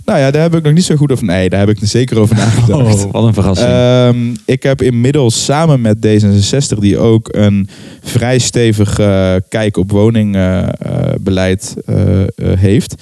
Nou 0.06 0.20
ja, 0.20 0.32
daar 0.32 0.42
heb 0.42 0.56
ik 0.56 0.64
nog 0.64 0.74
niet 0.74 0.84
zo 0.84 0.96
goed 0.96 1.12
over. 1.12 1.26
Nee, 1.26 1.50
daar 1.50 1.60
heb 1.60 1.70
ik 1.70 1.82
er 1.82 1.88
zeker 1.88 2.20
over 2.20 2.36
nagedacht. 2.36 3.06
Oh, 3.06 3.12
wat 3.12 3.24
een 3.24 3.34
verrassing. 3.34 3.70
Ehm, 3.70 4.18
ik 4.46 4.64
heb 4.64 4.82
inmiddels 4.82 5.46
samen 5.46 5.82
met 5.82 5.98
D66, 6.08 6.80
die 6.80 6.98
ook 6.98 7.28
een 7.32 7.70
vrij 8.02 8.40
stevig 8.40 8.96
kijk 9.50 9.78
op 9.78 9.92
woningbeleid 9.92 11.76
heeft, 12.60 12.96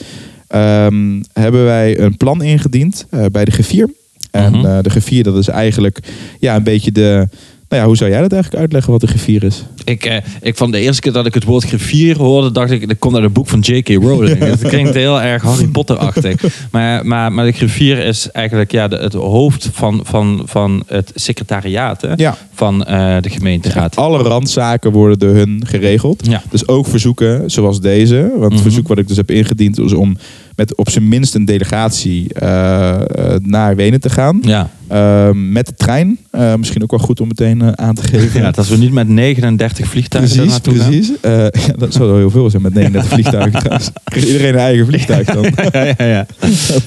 ehm, 0.48 1.22
hebben 1.34 1.66
wij 1.66 2.00
een 2.00 2.18
plan 2.18 2.42
ingediend 2.42 3.06
bij 3.32 3.46
de 3.46 3.52
G4. 3.52 4.03
En 4.34 4.52
Mhm. 4.52 4.66
eh, 4.66 4.78
de 4.82 4.90
G4, 4.90 5.22
dat 5.24 5.38
is 5.38 5.48
eigenlijk 5.48 6.00
ja, 6.40 6.56
een 6.56 6.64
beetje 6.64 6.92
de. 6.92 7.28
Nou 7.74 7.86
ja, 7.86 7.92
hoe 7.92 7.98
zou 7.98 8.12
jij 8.12 8.22
dat 8.22 8.32
eigenlijk 8.32 8.62
uitleggen 8.62 8.92
wat 8.92 9.02
de 9.02 9.08
G4 9.40 9.44
is? 9.44 9.64
Ik, 9.84 10.06
eh, 10.06 10.18
ik 10.42 10.58
van 10.58 10.72
de 10.72 10.80
eerste 10.80 11.02
keer 11.02 11.12
dat 11.12 11.26
ik 11.26 11.34
het 11.34 11.44
woord 11.44 11.64
griffier 11.64 12.18
hoorde, 12.18 12.52
dacht 12.52 12.72
ik, 12.72 12.88
dat 12.88 13.00
komt 13.00 13.16
uit 13.16 13.24
een 13.24 13.32
boek 13.32 13.48
van 13.48 13.60
J.K. 13.60 13.88
Rowling. 13.88 14.38
Het 14.54 14.62
klinkt 14.68 14.94
heel 14.94 15.22
erg 15.22 15.42
Harry 15.44 15.68
Potter-achtig. 15.68 16.42
Maar, 16.72 17.06
maar, 17.06 17.32
maar 17.32 17.46
de 17.46 17.52
griffier 17.52 17.98
is 17.98 18.32
eigenlijk 18.32 18.72
ja, 18.72 18.88
de, 18.88 18.96
het 18.96 19.14
hoofd 19.14 19.70
van, 19.74 20.00
van, 20.04 20.42
van 20.46 20.84
het 20.88 21.12
secretariaat 21.16 22.02
hè, 22.02 22.14
Ja. 22.16 22.38
van 22.54 22.84
eh, 22.86 23.16
de 23.22 23.30
gemeenteraad. 23.30 23.96
Alle 23.96 24.18
randzaken 24.24 24.92
worden 24.92 25.20
door 25.20 25.34
hun 25.36 25.64
geregeld. 25.66 26.28
Ja. 26.28 26.42
Dus 26.50 26.68
ook 26.68 26.88
verzoeken 26.88 27.52
zoals 27.52 27.82
deze. 27.82 28.30
Want 28.32 28.44
het 28.44 28.52
Mhm. 28.54 28.62
verzoek 28.62 28.88
wat 28.88 28.98
ik 28.98 29.08
dus 29.08 29.18
heb 29.18 29.32
ingediend 29.32 29.80
is 29.80 29.94
om 29.94 30.18
met 30.56 30.76
op 30.76 30.90
zijn 30.90 31.08
minst 31.08 31.36
een 31.36 31.46
delegatie 31.46 32.34
eh, 32.34 32.90
eh, 32.94 33.40
naar 33.42 33.76
Wenen 33.76 34.00
te 34.00 34.10
gaan. 34.10 34.40
Ja. 34.42 34.70
Ehm, 34.88 35.52
met 35.52 35.66
de 35.66 35.74
trein. 35.76 36.18
Eh, 36.32 36.56
misschien 36.56 36.84
ook 36.84 36.92
wel 36.92 37.00
goed 37.00 37.22
om 37.22 37.28
meteen 37.28 37.62
eh, 37.62 37.68
aan 37.72 37.96
te 37.96 38.04
geven. 38.08 38.42
ja, 38.42 38.52
dat 38.52 38.68
we 38.68 38.78
niet 38.78 38.92
met 38.92 39.08
39 39.08 39.88
vliegtuigen 39.88 40.32
precies, 40.36 40.52
naartoe 40.52 40.76
gaan. 40.76 40.90
precies. 40.90 41.12
Eh, 41.22 41.32
ja, 41.68 41.74
dat 41.78 41.94
zou 41.94 42.08
wel 42.08 42.18
heel 42.18 42.30
veel 42.30 42.50
zijn 42.50 42.62
met 42.62 42.74
39 42.74 43.12
vliegtuigen 43.20 43.60
trouwens. 43.60 43.90
Iedereen 44.16 44.54
een 44.54 44.60
eigen 44.60 44.86
vliegtuig 44.86 45.28
dan. 45.28 45.44
ja, 45.72 45.84
ja, 45.98 46.06
ja. 46.06 46.26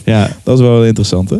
ja. 0.05 0.31
Dat 0.43 0.59
is 0.59 0.65
wel 0.65 0.85
interessant 0.85 1.31
hè. 1.31 1.37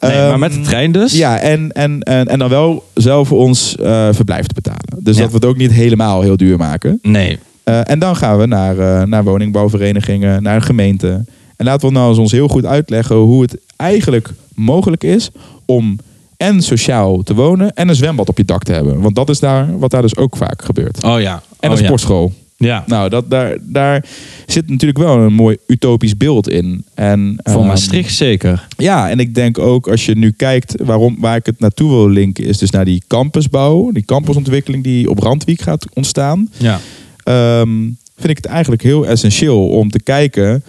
Nee, 0.00 0.28
maar 0.28 0.38
met 0.38 0.50
de 0.52 0.56
Ehm, 0.58 0.66
trein 0.66 0.92
dus? 0.92 1.12
Ja, 1.12 1.38
en, 1.38 1.72
en, 1.72 2.02
en, 2.02 2.26
en 2.28 2.38
dan 2.38 2.48
wel 2.48 2.84
zelf 2.94 3.28
voor 3.28 3.38
ons 3.38 3.74
verblijf 4.10 4.46
te 4.46 4.54
betalen. 4.54 4.98
Dus 5.04 5.16
Ja. 5.16 5.20
dat 5.22 5.30
we 5.30 5.36
het 5.36 5.44
ook 5.44 5.56
niet 5.56 5.72
helemaal 5.72 6.22
heel 6.22 6.36
duur 6.36 6.56
maken. 6.56 6.98
Nee. 7.02 7.38
En 7.64 7.98
dan 7.98 8.16
gaan 8.16 8.38
we 8.38 8.46
naar, 8.46 9.08
naar 9.08 9.24
woningbouwverenigingen, 9.24 10.42
naar 10.42 10.54
een 10.54 10.62
gemeente. 10.62 11.24
En 11.60 11.66
laten 11.66 11.88
we 11.88 11.94
nou 11.94 12.08
eens 12.08 12.18
ons 12.18 12.32
heel 12.32 12.48
goed 12.48 12.64
uitleggen 12.64 13.16
hoe 13.16 13.42
het 13.42 13.56
eigenlijk 13.76 14.30
mogelijk 14.54 15.04
is 15.04 15.30
om 15.64 15.98
en 16.36 16.62
sociaal 16.62 17.22
te 17.22 17.34
wonen 17.34 17.72
en 17.74 17.88
een 17.88 17.94
zwembad 17.94 18.28
op 18.28 18.36
je 18.36 18.44
dak 18.44 18.62
te 18.62 18.72
hebben. 18.72 19.00
Want 19.00 19.14
dat 19.14 19.28
is 19.28 19.40
daar 19.40 19.78
wat 19.78 19.90
daar 19.90 20.02
dus 20.02 20.16
ook 20.16 20.36
vaak 20.36 20.64
gebeurt. 20.64 21.04
Oh 21.04 21.20
ja. 21.20 21.42
En 21.60 21.70
oh, 21.70 21.78
een 21.78 21.84
sportschool. 21.84 22.32
Ja. 22.56 22.66
ja. 22.66 22.84
Nou, 22.86 23.08
dat, 23.08 23.30
daar, 23.30 23.56
daar 23.60 24.04
zit 24.46 24.68
natuurlijk 24.68 24.98
wel 24.98 25.16
een 25.16 25.32
mooi 25.32 25.56
utopisch 25.66 26.16
beeld 26.16 26.48
in. 26.48 26.84
En, 26.94 27.40
Voor 27.42 27.54
ehm, 27.54 27.66
Maastricht 27.66 28.14
zeker. 28.14 28.66
ja, 28.76 29.10
en 29.10 29.18
ik 29.18 29.34
denk 29.34 29.58
ook 29.58 29.88
als 29.88 30.06
je 30.06 30.16
nu 30.16 30.30
kijkt 30.30 30.74
waarom, 30.84 31.16
waar 31.18 31.36
ik 31.36 31.46
het 31.46 31.60
naartoe 31.60 31.90
wil 31.90 32.08
linken, 32.08 32.44
is 32.44 32.58
dus 32.58 32.70
naar 32.70 32.84
die 32.84 33.02
campusbouw, 33.06 33.90
die 33.92 34.04
campusontwikkeling 34.04 34.84
die 34.84 35.10
op 35.10 35.18
Randwiek 35.18 35.60
gaat 35.60 35.86
ontstaan. 35.94 36.50
Ja. 36.56 36.80
Ehm, 37.24 37.78
vind 38.16 38.28
ik 38.28 38.36
het 38.36 38.46
eigenlijk 38.46 38.82
heel 38.82 39.06
essentieel 39.06 39.68
om 39.68 39.90
te 39.90 40.02
kijken, 40.02 40.62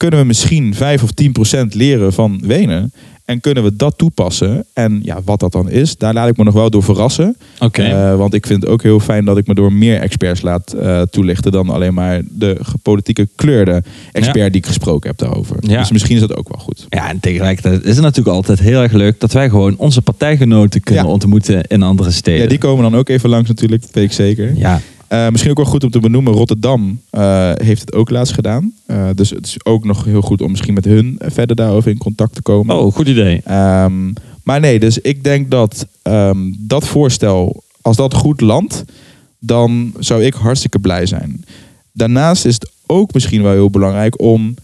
kunnen 0.00 0.20
we 0.20 0.24
misschien 0.26 0.74
5 0.74 1.02
of 1.02 1.10
10 1.10 1.32
procent 1.32 1.74
leren 1.74 2.12
van 2.12 2.40
Wenen? 2.44 2.92
En 3.24 3.40
kunnen 3.40 3.62
we 3.62 3.76
dat 3.76 3.98
toepassen? 3.98 4.64
En 4.72 5.00
ja, 5.02 5.18
wat 5.24 5.40
dat 5.40 5.52
dan 5.52 5.70
is, 5.70 5.96
daar 5.96 6.14
laat 6.14 6.28
ik 6.28 6.36
me 6.36 6.44
nog 6.44 6.54
wel 6.54 6.70
door 6.70 6.82
verrassen. 6.82 7.36
Oké. 7.58 7.82
Eh, 7.82 8.16
want 8.16 8.34
ik 8.34 8.46
vind 8.46 8.62
het 8.62 8.70
ook 8.70 8.82
heel 8.82 9.00
fijn 9.00 9.24
dat 9.24 9.36
ik 9.38 9.46
me 9.46 9.54
door 9.54 9.72
meer 9.72 10.00
experts 10.00 10.42
laat 10.42 10.72
eh, 10.72 11.02
toelichten 11.02 11.52
dan 11.52 11.68
alleen 11.68 11.94
maar 11.94 12.22
de 12.28 12.56
gepolitieke 12.62 13.28
kleurde 13.36 13.82
expert 14.12 14.52
die 14.52 14.60
ik 14.60 14.66
gesproken 14.66 15.08
heb 15.10 15.18
daarover. 15.18 15.56
Ja. 15.60 15.78
Dus 15.78 15.90
misschien 15.90 16.14
is 16.14 16.20
dat 16.20 16.36
ook 16.36 16.48
wel 16.48 16.60
goed. 16.60 16.86
Ja, 16.88 17.08
en 17.08 17.20
tegelijkertijd 17.20 17.84
is 17.84 17.94
het 17.94 18.04
natuurlijk 18.04 18.36
altijd 18.36 18.60
heel 18.60 18.82
erg 18.82 18.92
leuk 18.92 19.20
dat 19.20 19.32
wij 19.32 19.48
gewoon 19.48 19.74
onze 19.76 20.02
partijgenoten 20.02 20.80
kunnen 20.80 21.04
Ja. 21.04 21.10
ontmoeten 21.10 21.62
in 21.62 21.82
andere 21.82 22.10
steden. 22.10 22.42
Ja, 22.42 22.48
die 22.48 22.58
komen 22.58 22.90
dan 22.90 22.96
ook 22.96 23.08
even 23.08 23.30
langs 23.30 23.48
natuurlijk, 23.48 23.82
dat 23.82 23.90
weet 23.92 24.04
ik 24.04 24.12
zeker. 24.12 24.56
Ja, 24.56 24.80
Eh, 25.10 25.28
misschien 25.28 25.50
ook 25.50 25.56
wel 25.56 25.66
goed 25.66 25.84
om 25.84 25.90
te 25.90 26.00
benoemen, 26.00 26.32
Rotterdam 26.32 27.00
eh, 27.10 27.50
heeft 27.54 27.80
het 27.80 27.92
ook 27.92 28.10
laatst 28.10 28.34
gedaan. 28.34 28.72
Eh, 28.86 29.08
dus 29.14 29.30
het 29.30 29.46
is 29.46 29.64
ook 29.64 29.84
nog 29.84 30.04
heel 30.04 30.20
goed 30.20 30.42
om 30.42 30.50
misschien 30.50 30.74
met 30.74 30.84
hun 30.84 31.18
verder 31.22 31.56
daarover 31.56 31.90
in 31.90 31.98
contact 31.98 32.34
te 32.34 32.42
komen. 32.42 32.76
Oh, 32.76 32.92
goed 32.92 33.08
idee. 33.08 33.40
Ehm, 33.44 34.12
maar 34.44 34.60
nee, 34.60 34.80
dus 34.80 34.98
ik 34.98 35.24
denk 35.24 35.50
dat 35.50 35.86
ehm, 36.02 36.38
dat 36.58 36.86
voorstel, 36.86 37.62
als 37.82 37.96
dat 37.96 38.14
goed 38.14 38.40
landt, 38.40 38.84
dan 39.38 39.92
zou 39.98 40.24
ik 40.24 40.34
hartstikke 40.34 40.78
blij 40.78 41.06
zijn. 41.06 41.44
Daarnaast 41.92 42.44
is 42.44 42.54
het 42.54 42.70
ook 42.86 43.12
misschien 43.12 43.42
wel 43.42 43.52
heel 43.52 43.70
belangrijk 43.70 44.20
om 44.20 44.54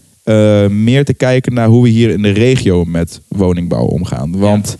meer 0.69 1.05
te 1.05 1.13
kijken 1.13 1.53
naar 1.53 1.67
hoe 1.67 1.83
we 1.83 1.89
hier 1.89 2.09
in 2.09 2.21
de 2.21 2.29
regio 2.29 2.83
met 2.83 3.21
woningbouw 3.27 3.85
omgaan. 3.85 4.37
Want 4.37 4.77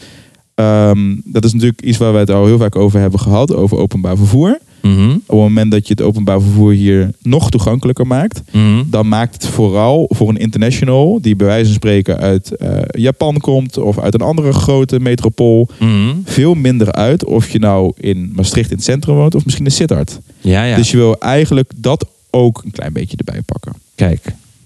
ehm, 0.55 1.15
dat 1.23 1.45
is 1.45 1.53
natuurlijk 1.53 1.81
iets 1.81 1.97
waar 1.97 2.13
we 2.13 2.19
het 2.19 2.29
al 2.29 2.45
heel 2.45 2.57
vaak 2.57 2.75
over 2.75 2.99
hebben 2.99 3.19
gehad, 3.19 3.53
over 3.53 3.77
openbaar 3.77 4.17
vervoer. 4.17 4.59
Mhm, 4.87 5.11
Op 5.11 5.19
het 5.27 5.37
moment 5.37 5.71
dat 5.71 5.87
je 5.87 5.93
het 5.93 6.01
openbaar 6.01 6.41
vervoer 6.41 6.71
hier 6.73 7.11
nog 7.21 7.49
toegankelijker 7.49 8.07
maakt, 8.07 8.41
mhm. 8.51 8.83
dan 8.85 9.07
maakt 9.07 9.33
het 9.33 9.45
vooral 9.51 10.05
voor 10.09 10.29
een 10.29 10.37
international 10.37 11.21
die 11.21 11.35
bij 11.35 11.47
wijze 11.47 11.65
van 11.65 11.73
spreken 11.73 12.17
uit 12.17 12.55
eh, 12.55 12.69
Japan 12.91 13.37
komt 13.39 13.77
of 13.77 13.99
uit 13.99 14.13
een 14.13 14.21
andere 14.21 14.53
grote 14.53 14.99
metropool 14.99 15.69
Mhm. 15.79 16.15
veel 16.23 16.53
minder 16.53 16.91
uit 16.91 17.25
of 17.25 17.49
je 17.49 17.59
nou 17.59 17.91
in 17.97 18.31
Maastricht 18.35 18.69
in 18.69 18.75
het 18.75 18.85
centrum 18.85 19.15
woont 19.15 19.35
of 19.35 19.43
misschien 19.43 19.65
in 19.65 19.71
Sittard. 19.71 20.19
Ja, 20.39 20.63
ja. 20.63 20.75
Dus 20.75 20.91
je 20.91 20.97
wil 20.97 21.19
eigenlijk 21.19 21.71
dat 21.75 22.05
ook 22.29 22.61
een 22.65 22.71
klein 22.71 22.93
beetje 22.93 23.17
erbij 23.17 23.41
pakken. 23.41 23.73
Kijk, 23.95 24.21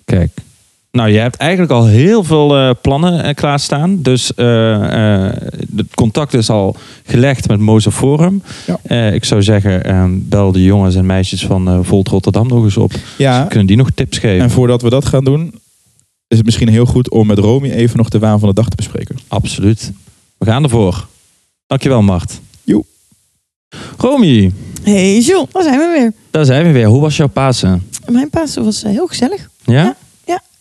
kijk. 0.06 0.32
Nou, 0.92 1.10
je 1.10 1.18
hebt 1.20 1.36
eigenlijk 1.36 1.72
al 1.72 1.86
heel 1.86 2.24
veel 2.24 2.58
eh, 2.58 2.70
plannen 2.82 3.24
eh, 3.24 3.34
klaarstaan. 3.36 4.02
Dus 4.02 4.34
eh, 4.34 5.26
eh, 5.26 5.34
het 5.76 5.96
contact 5.96 6.34
is 6.34 6.50
al 6.50 6.76
gelegd 7.06 7.48
met 7.48 7.60
Moza 7.60 7.92
Forum. 7.92 8.44
Ja. 8.68 8.80
Eh, 8.84 9.14
ik 9.14 9.24
zou 9.26 9.44
zeggen, 9.44 9.84
eh, 9.86 10.06
bel 10.10 10.52
de 10.52 10.64
jongens 10.64 10.96
en 10.96 11.06
meisjes 11.06 11.46
van 11.46 11.86
Volt 11.86 12.08
Rotterdam 12.08 12.48
nog 12.48 12.64
eens 12.64 12.78
op. 12.78 12.94
Ja, 13.18 13.44
Kunnen 13.44 13.68
die 13.68 13.78
nog 13.78 13.90
tips 13.96 14.18
geven? 14.18 14.44
en 14.44 14.52
voordat 14.52 14.82
we 14.82 14.90
dat 14.90 15.06
gaan 15.06 15.24
doen, 15.24 15.54
is 16.28 16.38
het 16.38 16.46
misschien 16.46 16.68
heel 16.70 16.86
goed 16.86 17.10
om 17.10 17.28
met 17.28 17.38
Romy 17.38 17.70
even 17.70 17.98
nog 17.98 18.10
de 18.10 18.20
waan 18.20 18.40
van 18.40 18.50
de 18.50 18.56
dag 18.56 18.70
te 18.70 18.76
bespreken. 18.76 19.18
Absoluut. 19.28 19.92
We 20.38 20.46
gaan 20.46 20.64
ervoor. 20.64 21.08
Dankjewel, 21.68 22.02
Mart. 22.02 22.40
Joe. 22.64 22.84
Romy, 23.98 24.52
Hey 24.84 25.20
Jules, 25.20 25.46
daar 25.52 25.64
zijn 25.64 25.80
we 25.80 25.96
weer. 26.00 26.14
daar 26.32 26.46
zijn 26.46 26.66
we 26.66 26.72
weer. 26.72 26.88
Hoe 26.88 27.02
was 27.02 27.18
jouw 27.18 27.28
Pasen? 27.28 27.84
Mijn 28.10 28.30
Pasen 28.30 28.64
was 28.64 28.84
heel 28.84 29.08
gezellig. 29.08 29.50
Ja? 29.66 29.74
Ja. 29.74 29.96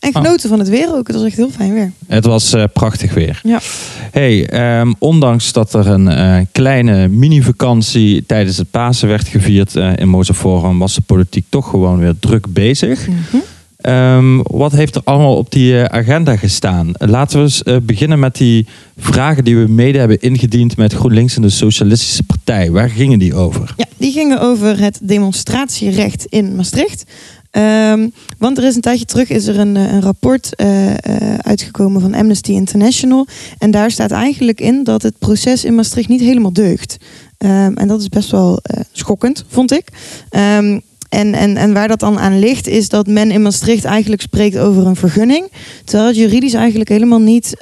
En 0.01 0.13
Ah. 0.13 0.23
genoten 0.23 0.49
van 0.49 0.59
het 0.59 0.69
weer 0.69 0.95
ook. 0.95 1.07
Het 1.07 1.17
was 1.17 1.25
echt 1.25 1.37
heel 1.37 1.51
fijn 1.51 1.73
weer. 1.75 1.93
Het 2.07 2.25
was 2.25 2.53
eh, 2.53 2.65
prachtig 2.73 3.15
weer. 3.15 3.41
Ja. 3.43 3.61
Hey, 4.11 4.47
ehm, 4.49 4.93
ondanks 4.99 5.53
dat 5.53 5.75
er 5.75 5.87
een 5.87 6.09
eh, 6.09 6.37
kleine 6.53 7.09
mini-vakantie 7.09 8.25
tijdens 8.27 8.57
het 8.57 8.71
Pasen 8.71 9.09
werd 9.09 9.29
gevierd 9.29 9.77
eh, 9.77 9.93
in 9.97 10.09
Mozaforum, 10.09 10.79
was 10.79 10.95
de 10.95 11.01
politiek 11.01 11.45
toch 11.49 11.69
gewoon 11.71 11.99
weer 11.99 12.15
druk 12.21 12.53
bezig. 12.53 13.07
Mhm. 13.09 13.17
Ehm, 13.77 14.37
wat 14.43 14.73
heeft 14.73 14.95
er 14.95 15.01
allemaal 15.05 15.37
op 15.37 15.53
die 15.53 15.77
agenda 15.77 16.37
gestaan? 16.37 16.91
Laten 16.93 17.39
we 17.39 17.45
eens 17.45 17.63
beginnen 17.83 18.19
met 18.19 18.37
die 18.37 18.67
vragen 18.97 19.45
die 19.45 19.57
we 19.57 19.69
mede 19.69 19.99
hebben 19.99 20.21
ingediend 20.21 20.77
met 20.77 20.93
GroenLinks 20.93 21.37
en 21.37 21.43
de 21.43 21.51
Socialistische 21.51 22.23
Partij. 22.23 22.71
Waar 22.71 22.89
gingen 22.91 23.19
die 23.19 23.35
over? 23.35 23.75
Ja, 23.77 23.85
die 23.97 24.13
gingen 24.13 24.41
over 24.41 24.79
het 24.79 24.99
demonstratierecht 25.03 26.25
in 26.25 26.57
Maastricht. 26.57 27.05
Ehm, 27.51 28.09
want 28.39 28.59
er 28.59 28.65
is 28.65 28.75
een 28.75 28.81
tijdje 28.81 29.05
terug 29.05 29.31
is 29.31 29.47
er 29.47 29.59
een, 29.59 29.77
eh, 29.77 29.93
een 29.93 30.01
rapport 30.01 30.55
eh, 30.55 30.91
eh, 30.91 31.39
uitgekomen 31.39 32.01
van 32.01 32.15
Amnesty 32.15 32.53
International. 32.53 33.27
En 33.59 33.71
daar 33.71 33.91
staat 33.91 34.11
eigenlijk 34.11 34.61
in 34.61 34.85
dat 34.85 35.03
het 35.03 35.19
proces 35.19 35.65
in 35.65 35.75
Maastricht 35.75 36.09
niet 36.09 36.21
helemaal 36.21 36.53
deugt. 36.53 36.97
Ehm, 37.39 37.73
en 37.75 37.89
dat 37.89 38.01
is 38.01 38.09
best 38.09 38.31
wel 38.31 38.63
schokkend, 38.93 39.45
vond 39.49 39.73
ik. 39.73 39.89
Ehm, 40.31 40.79
en, 41.09 41.35
en, 41.35 41.57
en 41.57 41.73
waar 41.73 41.89
dat 41.89 42.01
dan 42.01 42.19
aan 42.19 42.39
ligt, 42.39 42.67
is 42.67 42.89
dat 42.89 43.07
men 43.07 43.31
in 43.31 43.43
Maastricht 43.43 43.85
eigenlijk 43.85 44.23
spreekt 44.23 44.59
over 44.59 44.87
een 44.87 44.97
vergunning. 44.97 45.51
Terwijl 45.85 46.09
het 46.09 46.19
juridisch 46.19 46.55
eigenlijk 46.55 46.89
helemaal 46.89 47.21
niet 47.21 47.57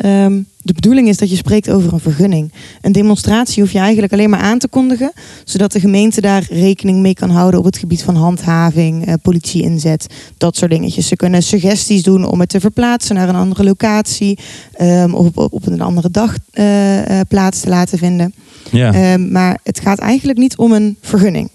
de 0.68 0.74
bedoeling 0.74 1.08
is 1.08 1.16
dat 1.16 1.30
je 1.30 1.36
spreekt 1.36 1.70
over 1.70 1.92
een 1.92 2.00
vergunning. 2.00 2.52
Een 2.80 2.92
demonstratie 2.92 3.62
hoef 3.62 3.72
je 3.72 3.78
eigenlijk 3.78 4.12
alleen 4.12 4.30
maar 4.30 4.40
aan 4.40 4.58
te 4.58 4.68
kondigen, 4.68 5.12
zodat 5.44 5.72
de 5.72 5.80
gemeente 5.80 6.20
daar 6.20 6.46
rekening 6.50 7.00
mee 7.00 7.14
kan 7.14 7.30
houden 7.30 7.60
op 7.60 7.66
het 7.66 7.78
gebied 7.78 8.02
van 8.02 8.16
handhaving, 8.16 9.06
eh, 9.06 9.14
politie-inzet, 9.22 10.06
dat 10.38 10.56
soort 10.56 10.70
dingetjes. 10.70 11.08
Ze 11.08 11.16
kunnen 11.16 11.42
suggesties 11.42 12.02
doen 12.02 12.24
om 12.24 12.40
het 12.40 12.48
te 12.48 12.60
verplaatsen 12.60 13.14
naar 13.14 13.28
een 13.28 13.34
andere 13.34 13.64
locatie 13.64 14.38
ehm, 14.72 15.14
of 15.14 15.26
op, 15.34 15.52
op 15.52 15.66
een 15.66 15.80
andere 15.80 16.10
dagplaats 16.10 17.60
te 17.60 17.68
laten 17.68 17.98
vinden. 17.98 18.34
Ja. 18.70 18.92
Ehm, 18.92 19.32
maar 19.32 19.58
het 19.62 19.80
gaat 19.80 19.98
eigenlijk 19.98 20.38
niet 20.38 20.56
om 20.56 20.72
een 20.72 20.96
vergunning. 21.00 21.50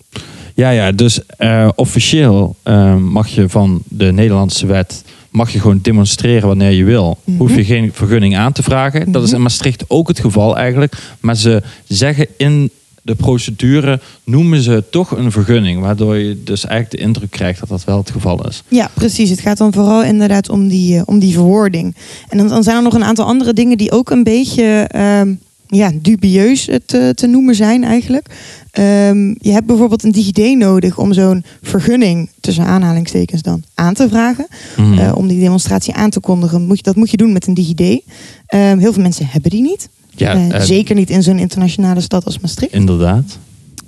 Ja, 0.54 0.70
ja 0.70 0.92
dus 0.92 1.26
eh, 1.26 1.70
officieel 1.76 2.56
eh, 2.64 2.96
mag 2.96 3.28
je 3.28 3.50
van 3.50 3.82
de 3.88 4.12
Nederlandse 4.12 4.66
wet 4.66 5.04
mag 5.34 5.52
je 5.52 5.60
gewoon 5.60 5.80
demonstreren 5.82 6.48
wanneer 6.48 6.72
je 6.72 6.84
wil. 6.84 7.18
Mhm. 7.24 7.38
Hoef 7.38 7.56
je 7.56 7.66
geen 7.66 7.92
vergunning 7.94 8.38
aan 8.38 8.52
te 8.52 8.64
vragen. 8.64 9.12
Dat 9.12 9.24
is 9.24 9.32
in 9.32 9.42
Maastricht 9.42 9.84
ook 9.88 10.08
het 10.08 10.20
geval 10.20 10.58
eigenlijk. 10.58 10.94
Maar 11.20 11.36
ze 11.36 11.62
zeggen 11.88 12.28
in 12.38 12.72
de 13.02 13.16
procedure 13.16 14.00
noemen 14.24 14.62
ze 14.62 14.84
toch 14.90 15.12
een 15.12 15.32
vergunning, 15.32 15.82
waardoor 15.82 16.18
je 16.18 16.44
dus 16.44 16.66
eigenlijk 16.66 17.02
de 17.02 17.08
indruk 17.08 17.32
krijgt 17.32 17.60
dat 17.60 17.70
dat 17.70 17.84
wel 17.84 17.98
het 17.98 18.12
geval 18.12 18.48
is. 18.48 18.64
Ja, 18.68 18.90
precies. 18.94 19.30
Het 19.30 19.40
gaat 19.40 19.58
dan 19.58 19.74
vooral 19.74 20.04
inderdaad 20.04 20.50
om 20.50 20.68
die, 20.68 20.98
eh, 20.98 21.02
om 21.06 21.20
die 21.20 21.34
verwoording. 21.34 21.96
En 22.30 22.38
dan, 22.38 22.48
dan 22.48 22.64
zijn 22.64 22.78
er 22.78 22.84
nog 22.84 22.94
een 22.94 23.04
aantal 23.04 23.26
andere 23.26 23.54
dingen 23.54 23.78
die 23.78 23.92
ook 23.92 24.10
een 24.10 24.24
beetje 24.24 24.88
ehm, 24.92 25.34
ja, 25.76 25.92
dubieus 26.02 26.68
eh, 26.68 26.76
te, 26.86 27.12
te 27.16 27.28
noemen 27.28 27.56
zijn 27.56 27.84
eigenlijk. 27.84 28.28
Ehm, 28.72 29.28
je 29.28 29.52
hebt 29.52 29.66
bijvoorbeeld 29.66 30.04
een 30.04 30.12
DigiD 30.12 30.58
nodig 30.58 30.98
om 30.98 31.14
zo'n 31.14 31.44
vergunning, 31.62 32.30
tussen 32.40 32.66
aanhalingstekens 32.66 33.42
dan, 33.42 33.64
aan 33.74 33.94
te 33.94 34.10
vragen. 34.10 34.48
Mhm. 34.78 34.98
Eh, 34.98 35.16
om 35.16 35.28
die 35.28 35.40
demonstratie 35.40 35.94
aan 35.94 36.10
te 36.10 36.20
kondigen. 36.20 36.66
Moet 36.66 36.78
je, 36.78 36.84
dat 36.84 36.96
moet 36.96 37.12
je 37.12 37.18
doen 37.18 37.32
met 37.34 37.48
een 37.48 37.54
DigiD. 37.54 38.02
Ehm, 38.46 38.78
heel 38.78 38.94
veel 38.94 39.02
mensen 39.02 39.28
hebben 39.28 39.52
die 39.52 39.62
niet. 39.62 39.90
ja, 40.16 40.50
Eh, 40.50 40.62
zeker 40.62 40.96
niet 40.96 41.10
in 41.10 41.24
zo'n 41.24 41.40
internationale 41.40 42.02
stad 42.02 42.26
als 42.26 42.40
Maastricht. 42.40 42.74
inderdaad. 42.74 43.38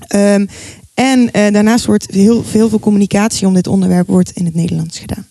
Ehm, 0.08 0.45
en 0.93 1.30
daarnaast 1.32 1.86
wordt 1.86 2.08
heel, 2.12 2.43
heel 2.52 2.69
veel 2.69 2.80
communicatie 2.80 3.48
om 3.48 3.54
dit 3.54 3.67
onderwerp 3.67 4.08
wordt 4.08 4.32
in 4.32 4.45
het 4.45 4.56
Nederlands 4.56 5.00
gedaan. 5.00 5.26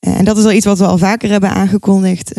En 0.00 0.24
dat 0.24 0.38
is 0.38 0.44
al 0.44 0.52
iets 0.52 0.64
wat 0.64 0.78
we 0.78 0.86
al 0.86 0.98
vaker 0.98 1.30
hebben 1.30 1.50
aangekondigd. 1.50 2.32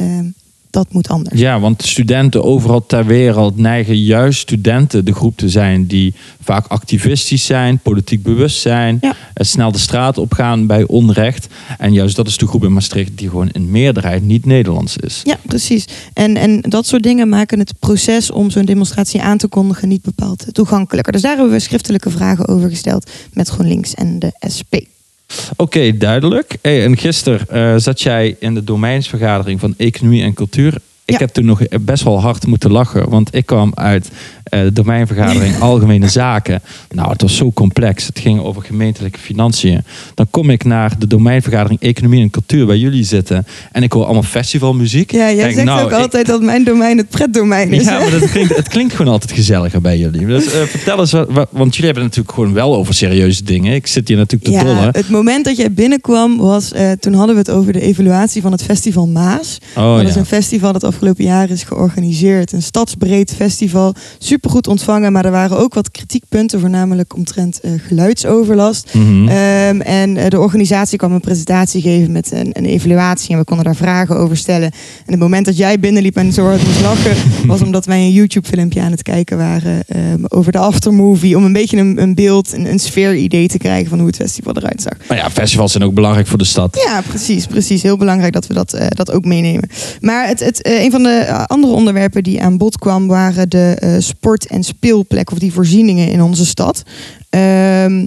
Dat 0.72 0.94
moet 0.94 1.10
anders. 1.10 1.40
Ja, 1.40 1.60
want 1.60 1.84
studenten 1.84 2.44
overal 2.44 2.86
ter 2.86 3.06
wereld 3.06 3.58
neigen 3.58 3.98
juist 4.04 4.40
studenten 4.40 5.06
de 5.06 5.14
groep 5.14 5.38
te 5.38 5.50
zijn 5.50 5.86
die 5.86 6.14
vaak 6.44 6.68
activistisch 6.68 7.46
zijn, 7.46 7.80
politiek 7.80 8.24
bewust 8.24 8.60
zijn, 8.62 8.98
Ja. 9.02 9.16
eh, 9.34 9.46
snel 9.46 9.72
de 9.72 9.78
straat 9.78 10.18
opgaan 10.18 10.66
bij 10.68 10.88
onrecht. 10.88 11.48
En 11.78 11.94
juist 11.94 12.16
dat 12.16 12.28
is 12.28 12.38
de 12.38 12.48
groep 12.48 12.64
in 12.64 12.74
Maastricht 12.74 13.18
die 13.18 13.30
gewoon 13.30 13.50
in 13.50 13.72
meerderheid 13.72 14.24
niet 14.24 14.46
Nederlands 14.46 14.98
is. 14.98 15.22
Ja, 15.24 15.38
precies. 15.46 15.86
En, 16.14 16.36
en 16.38 16.62
dat 16.62 16.86
soort 16.86 17.04
dingen 17.04 17.30
maken 17.30 17.60
het 17.60 17.74
proces 17.80 18.32
om 18.32 18.50
zo'n 18.50 18.66
demonstratie 18.66 19.22
aan 19.22 19.38
te 19.38 19.48
kondigen 19.48 19.88
niet 19.88 20.02
bepaald 20.02 20.46
toegankelijker. 20.52 21.14
Dus 21.14 21.22
daar 21.22 21.36
hebben 21.36 21.54
we 21.54 21.60
schriftelijke 21.60 22.10
vragen 22.10 22.48
over 22.48 22.70
gesteld 22.70 23.10
met 23.34 23.50
GroenLinks 23.50 23.94
en 23.94 24.20
de 24.20 24.32
SP. 24.56 24.74
Oké, 25.56 25.98
duidelijk. 25.98 26.58
Hey, 26.62 26.84
en 26.84 26.98
gisteren 26.98 27.48
eh, 27.48 27.74
zat 27.78 28.02
jij 28.02 28.36
in 28.40 28.54
de 28.54 28.64
domeinsvergadering 28.64 29.60
van 29.60 29.74
Economie 29.78 30.24
en 30.24 30.34
Cultuur. 30.34 30.74
Ik 31.10 31.16
Ja. 31.16 31.26
heb 31.26 31.30
toen 31.34 31.46
nog 31.46 31.62
best 31.82 32.04
wel 32.04 32.22
hard 32.22 32.48
moeten 32.48 32.72
lachen, 32.72 33.10
want 33.10 33.36
ik 33.36 33.46
kwam 33.46 33.72
uit 33.76 34.10
de 34.44 34.70
domeinvergadering 34.74 35.60
Algemene 35.70 36.08
Zaken. 36.10 36.62
Nou, 36.90 37.10
het 37.12 37.22
was 37.22 37.36
zo 37.36 37.52
complex. 37.52 38.06
Het 38.08 38.20
ging 38.20 38.42
over 38.42 38.62
gemeentelijke 38.62 39.20
financiën. 39.20 39.84
Dan 40.16 40.28
kom 40.32 40.50
ik 40.50 40.64
naar 40.64 40.92
de 41.00 41.08
domeinvergadering 41.08 41.82
Economie 41.82 42.22
en 42.22 42.30
Cultuur, 42.30 42.66
waar 42.66 42.78
jullie 42.78 43.04
zitten. 43.04 43.46
En 43.72 43.84
ik 43.84 43.92
hoor 43.92 44.04
allemaal 44.04 44.24
festivalmuziek. 44.24 45.12
Ja, 45.12 45.32
jij 45.32 45.52
zegt 45.54 45.66
nou, 45.66 45.82
ook 45.84 45.92
ik- 45.92 45.98
altijd 45.98 46.26
dat 46.26 46.42
mijn 46.42 46.64
domein 46.64 46.98
het 46.98 47.10
pretdomein 47.10 47.74
is. 47.74 47.84
Ja, 47.86 47.92
hè? 47.98 48.00
maar 48.10 48.20
dat 48.20 48.32
klinkt, 48.32 48.56
het 48.56 48.68
klinkt 48.68 48.94
gewoon 48.96 49.12
altijd 49.12 49.32
gezelliger 49.32 49.82
bij 49.82 49.98
jullie. 49.98 50.26
Dus 50.26 50.46
eh, 50.54 50.62
vertel 50.62 51.00
eens, 51.00 51.12
wat, 51.12 51.28
wat- 51.32 51.50
want 51.52 51.76
jullie 51.76 51.86
hebben 51.92 52.04
het 52.04 52.16
natuurlijk 52.16 52.34
gewoon 52.36 52.54
wel 52.54 52.76
over 52.76 52.94
serieuze 52.94 53.44
dingen. 53.44 53.74
Ik 53.74 53.88
zit 53.88 54.08
hier 54.08 54.18
natuurlijk 54.18 54.52
te 54.52 54.58
Ja, 54.58 54.64
dollen. 54.64 54.90
het 54.92 55.10
moment 55.10 55.46
dat 55.46 55.58
jij 55.58 55.72
binnenkwam 55.72 56.38
was, 56.38 56.72
eh, 56.72 56.92
toen 56.92 57.14
hadden 57.14 57.36
we 57.36 57.42
het 57.42 57.50
over 57.52 57.74
de 57.74 57.82
evaluatie 57.82 58.42
van 58.42 58.52
het 58.52 58.64
festival 58.64 59.08
Maas. 59.08 59.58
Oh, 59.78 59.98
dat 59.98 60.08
is 60.08 60.16
een 60.16 60.26
festival 60.26 60.72
dat 60.74 60.86
afgelopen 61.00 61.34
jaar 61.34 61.50
is 61.50 61.64
georganiseerd. 61.64 62.52
Een 62.52 62.62
stadsbreed 62.62 63.34
festival. 63.36 63.94
Supergoed 64.18 64.68
ontvangen, 64.68 65.12
maar 65.12 65.26
er 65.26 65.32
waren 65.32 65.58
ook 65.58 65.74
wat 65.74 65.92
kritiekpunten, 65.92 66.60
voornamelijk 66.60 67.16
omtrent 67.16 67.60
eh, 67.60 67.72
geluidsoverlast. 67.88 68.94
Mhm. 68.94 69.28
Ehm, 69.28 69.82
en 69.82 70.18
eh, 70.18 70.30
de 70.30 70.40
organisatie 70.40 70.98
kwam 70.98 71.12
een 71.12 71.20
presentatie 71.20 71.82
geven 71.82 72.12
met 72.12 72.32
een, 72.32 72.50
een 72.54 72.66
evaluatie. 72.66 73.32
En 73.32 73.38
we 73.38 73.44
konden 73.44 73.66
daar 73.66 73.76
vragen 73.76 74.18
over 74.18 74.38
stellen. 74.38 74.72
En 75.06 75.12
het 75.12 75.20
moment 75.20 75.46
dat 75.46 75.58
jij 75.58 75.80
binnenliep 75.80 76.16
en 76.16 76.34
zo 76.34 76.46
hard 76.46 76.66
moest 76.66 76.82
lachen... 76.82 77.16
was 77.48 77.62
omdat 77.62 77.86
wij 77.86 78.00
een 78.00 78.12
YouTube-filmpje 78.12 78.82
aan 78.82 78.92
het 78.92 79.04
kijken 79.04 79.38
waren... 79.38 79.84
ehm, 79.88 80.24
over 80.28 80.52
de 80.52 80.58
aftermovie. 80.58 81.38
Om 81.38 81.44
een 81.44 81.54
beetje 81.54 81.78
een, 81.78 82.02
een 82.02 82.16
beeld, 82.16 82.54
een, 82.54 82.66
een 82.66 82.80
sfeer-idee 82.80 83.48
te 83.48 83.58
krijgen... 83.58 83.90
van 83.90 83.98
hoe 83.98 84.08
het 84.08 84.16
festival 84.16 84.54
eruit 84.56 84.82
zag. 84.82 84.94
Maar 85.08 85.18
ja, 85.18 85.30
festivals 85.32 85.72
zijn 85.72 85.84
ook 85.84 85.94
belangrijk 85.94 86.28
voor 86.28 86.38
de 86.38 86.46
stad. 86.46 86.82
Ja, 86.86 87.02
precies. 87.02 87.46
precies. 87.46 87.84
Heel 87.84 87.98
belangrijk 87.98 88.34
dat 88.34 88.48
we 88.48 88.54
dat, 88.54 88.74
eh, 88.74 88.88
dat 88.90 89.12
ook 89.12 89.26
meenemen. 89.26 89.70
Maar 90.00 90.28
het, 90.28 90.40
het, 90.40 90.62
een 90.90 90.96
van 90.96 91.12
de 91.12 91.20
eh, 91.20 91.44
andere 91.44 91.74
onderwerpen 91.74 92.24
die 92.24 92.42
aan 92.42 92.58
bod 92.58 92.78
kwam... 92.78 93.08
waren 93.08 93.50
de 93.50 93.76
eh, 93.80 93.96
sport- 94.00 94.48
en 94.48 94.64
speelplekken... 94.64 95.36
of 95.36 95.42
die 95.42 95.54
voorzieningen 95.54 96.12
in 96.12 96.22
onze 96.22 96.46
stad. 96.46 96.84
Ehm, 97.30 98.06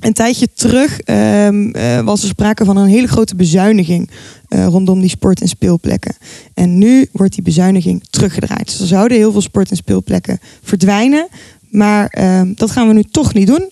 een 0.00 0.12
tijdje 0.12 0.48
terug 0.54 1.00
ehm, 1.00 1.70
eh, 1.70 2.00
was 2.00 2.22
er 2.22 2.28
sprake 2.28 2.64
van 2.64 2.76
een 2.76 2.88
hele 2.88 3.06
grote 3.06 3.36
bezuiniging... 3.36 4.10
rondom 4.48 5.00
die 5.00 5.08
sport- 5.08 5.40
en 5.40 5.48
speelplekken. 5.48 6.16
En 6.54 6.78
nu 6.78 7.08
wordt 7.12 7.34
die 7.34 7.42
bezuiniging 7.42 8.04
teruggedraaid. 8.10 8.66
Dus 8.66 8.80
er 8.80 8.86
zouden 8.86 9.16
heel 9.16 9.32
veel 9.32 9.40
sport- 9.40 9.70
en 9.70 9.76
speelplekken 9.76 10.38
verdwijnen... 10.62 11.28
Maar 11.68 12.06
ehm, 12.06 12.52
dat 12.54 12.70
gaan 12.70 12.88
we 12.88 12.94
nu 12.94 13.02
toch 13.02 13.34
niet 13.34 13.46
doen. 13.46 13.70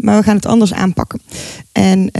Maar 0.00 0.18
we 0.18 0.22
gaan 0.22 0.36
het 0.36 0.46
anders 0.46 0.72
aanpakken. 0.72 1.20
En 1.72 2.10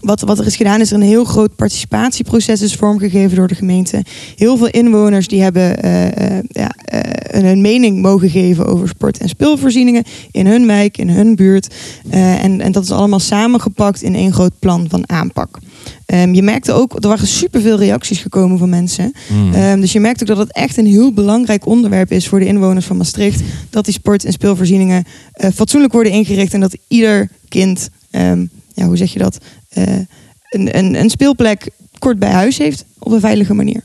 wat, 0.00 0.20
wat 0.20 0.38
er 0.38 0.46
is 0.46 0.56
gedaan 0.56 0.80
is 0.80 0.90
er 0.90 0.96
een 0.96 1.02
heel 1.02 1.24
groot 1.24 1.56
participatieproces 1.56 2.62
is 2.62 2.74
vormgegeven 2.74 3.36
door 3.36 3.48
de 3.48 3.54
gemeente. 3.54 4.04
Heel 4.36 4.56
veel 4.56 4.68
inwoners 4.68 5.28
die 5.28 5.42
hebben 5.42 5.76
ja, 6.48 6.70
eh, 7.30 7.42
hun 7.42 7.60
mening 7.60 8.02
mogen 8.02 8.30
geven 8.30 8.66
over 8.66 8.88
sport- 8.88 9.18
en 9.18 9.28
speelvoorzieningen 9.28 10.04
in 10.30 10.46
hun 10.46 10.66
wijk, 10.66 10.98
in 10.98 11.08
hun 11.08 11.36
buurt. 11.36 11.74
En, 12.10 12.60
en 12.60 12.72
dat 12.72 12.82
is 12.82 12.90
allemaal 12.90 13.18
samengepakt 13.18 14.02
in 14.02 14.14
één 14.14 14.32
groot 14.32 14.58
plan 14.58 14.86
van 14.88 15.08
aanpak. 15.10 15.58
Ehm, 16.06 16.34
je 16.34 16.42
merkte 16.42 16.72
ook, 16.72 16.92
er 17.02 17.08
waren 17.08 17.26
superveel 17.26 17.78
reacties 17.78 18.18
gekomen 18.18 18.58
van 18.58 18.68
mensen. 18.68 19.12
Hmm. 19.26 19.52
Ehm, 19.52 19.80
dus 19.80 19.92
je 19.92 20.00
merkt 20.00 20.20
ook 20.20 20.28
dat 20.28 20.38
het 20.38 20.52
echt 20.52 20.76
een 20.76 20.86
heel 20.86 21.12
belangrijk 21.12 21.66
onderwerp 21.66 22.12
is 22.12 22.28
voor 22.28 22.38
de 22.38 22.46
inwoners 22.46 22.86
van 22.86 22.96
Maastricht. 22.96 23.42
Dat 23.70 23.84
die 23.84 23.94
sport- 23.94 24.24
en 24.24 24.32
speelvoorzieningen 24.32 25.04
fatsoenlijk 25.54 25.92
worden 25.92 26.12
ingericht. 26.12 26.54
En 26.54 26.60
dat 26.60 26.76
ieder 26.88 27.28
kind, 27.48 27.88
ehm, 28.10 28.44
ja, 28.74 28.86
hoe 28.86 28.96
zeg 28.96 29.12
je 29.12 29.18
dat, 29.18 29.38
een, 29.70 30.78
een, 30.78 30.94
een 30.94 31.10
speelplek 31.10 31.70
kort 31.98 32.18
bij 32.18 32.30
huis 32.30 32.58
heeft 32.58 32.84
op 32.98 33.12
een 33.12 33.20
veilige 33.20 33.54
manier. 33.54 33.82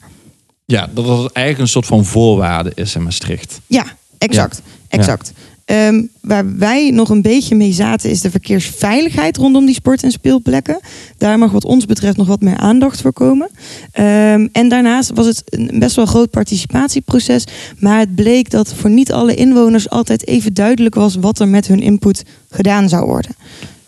Ja, 0.65 0.89
dat 0.93 1.05
het 1.05 1.31
eigenlijk 1.31 1.59
een 1.59 1.67
soort 1.67 1.85
van 1.85 2.05
voorwaarde 2.05 2.71
is 2.75 2.95
in 2.95 3.03
Maastricht. 3.03 3.59
Ja, 3.67 3.85
exact. 4.17 4.61
exact. 4.87 5.31
Ehm, 5.65 6.03
waar 6.21 6.57
wij 6.57 6.89
nog 6.89 7.09
een 7.09 7.21
beetje 7.21 7.55
mee 7.55 7.71
zaten 7.73 8.09
is 8.09 8.21
de 8.21 8.31
verkeersveiligheid 8.31 9.37
rondom 9.37 9.65
die 9.65 9.75
sport- 9.75 10.03
en 10.03 10.11
speelplekken. 10.11 10.79
Daar 11.17 11.37
mag 11.37 11.51
wat 11.51 11.65
ons 11.65 11.85
betreft 11.85 12.17
nog 12.17 12.27
wat 12.27 12.41
meer 12.41 12.57
aandacht 12.57 13.01
voor 13.01 13.13
komen. 13.13 13.49
Ehm, 13.91 14.47
en 14.51 14.69
daarnaast 14.69 15.11
was 15.13 15.25
het 15.25 15.41
een 15.45 15.79
best 15.79 15.95
wel 15.95 16.05
groot 16.05 16.29
participatieproces. 16.29 17.43
Maar 17.79 17.99
het 17.99 18.15
bleek 18.15 18.49
dat 18.49 18.73
voor 18.73 18.89
niet 18.89 19.11
alle 19.11 19.35
inwoners 19.35 19.89
altijd 19.89 20.27
even 20.27 20.53
duidelijk 20.53 20.95
was 20.95 21.15
wat 21.15 21.39
er 21.39 21.47
met 21.47 21.67
hun 21.67 21.81
input 21.81 22.23
gedaan 22.49 22.89
zou 22.89 23.05
worden. 23.05 23.35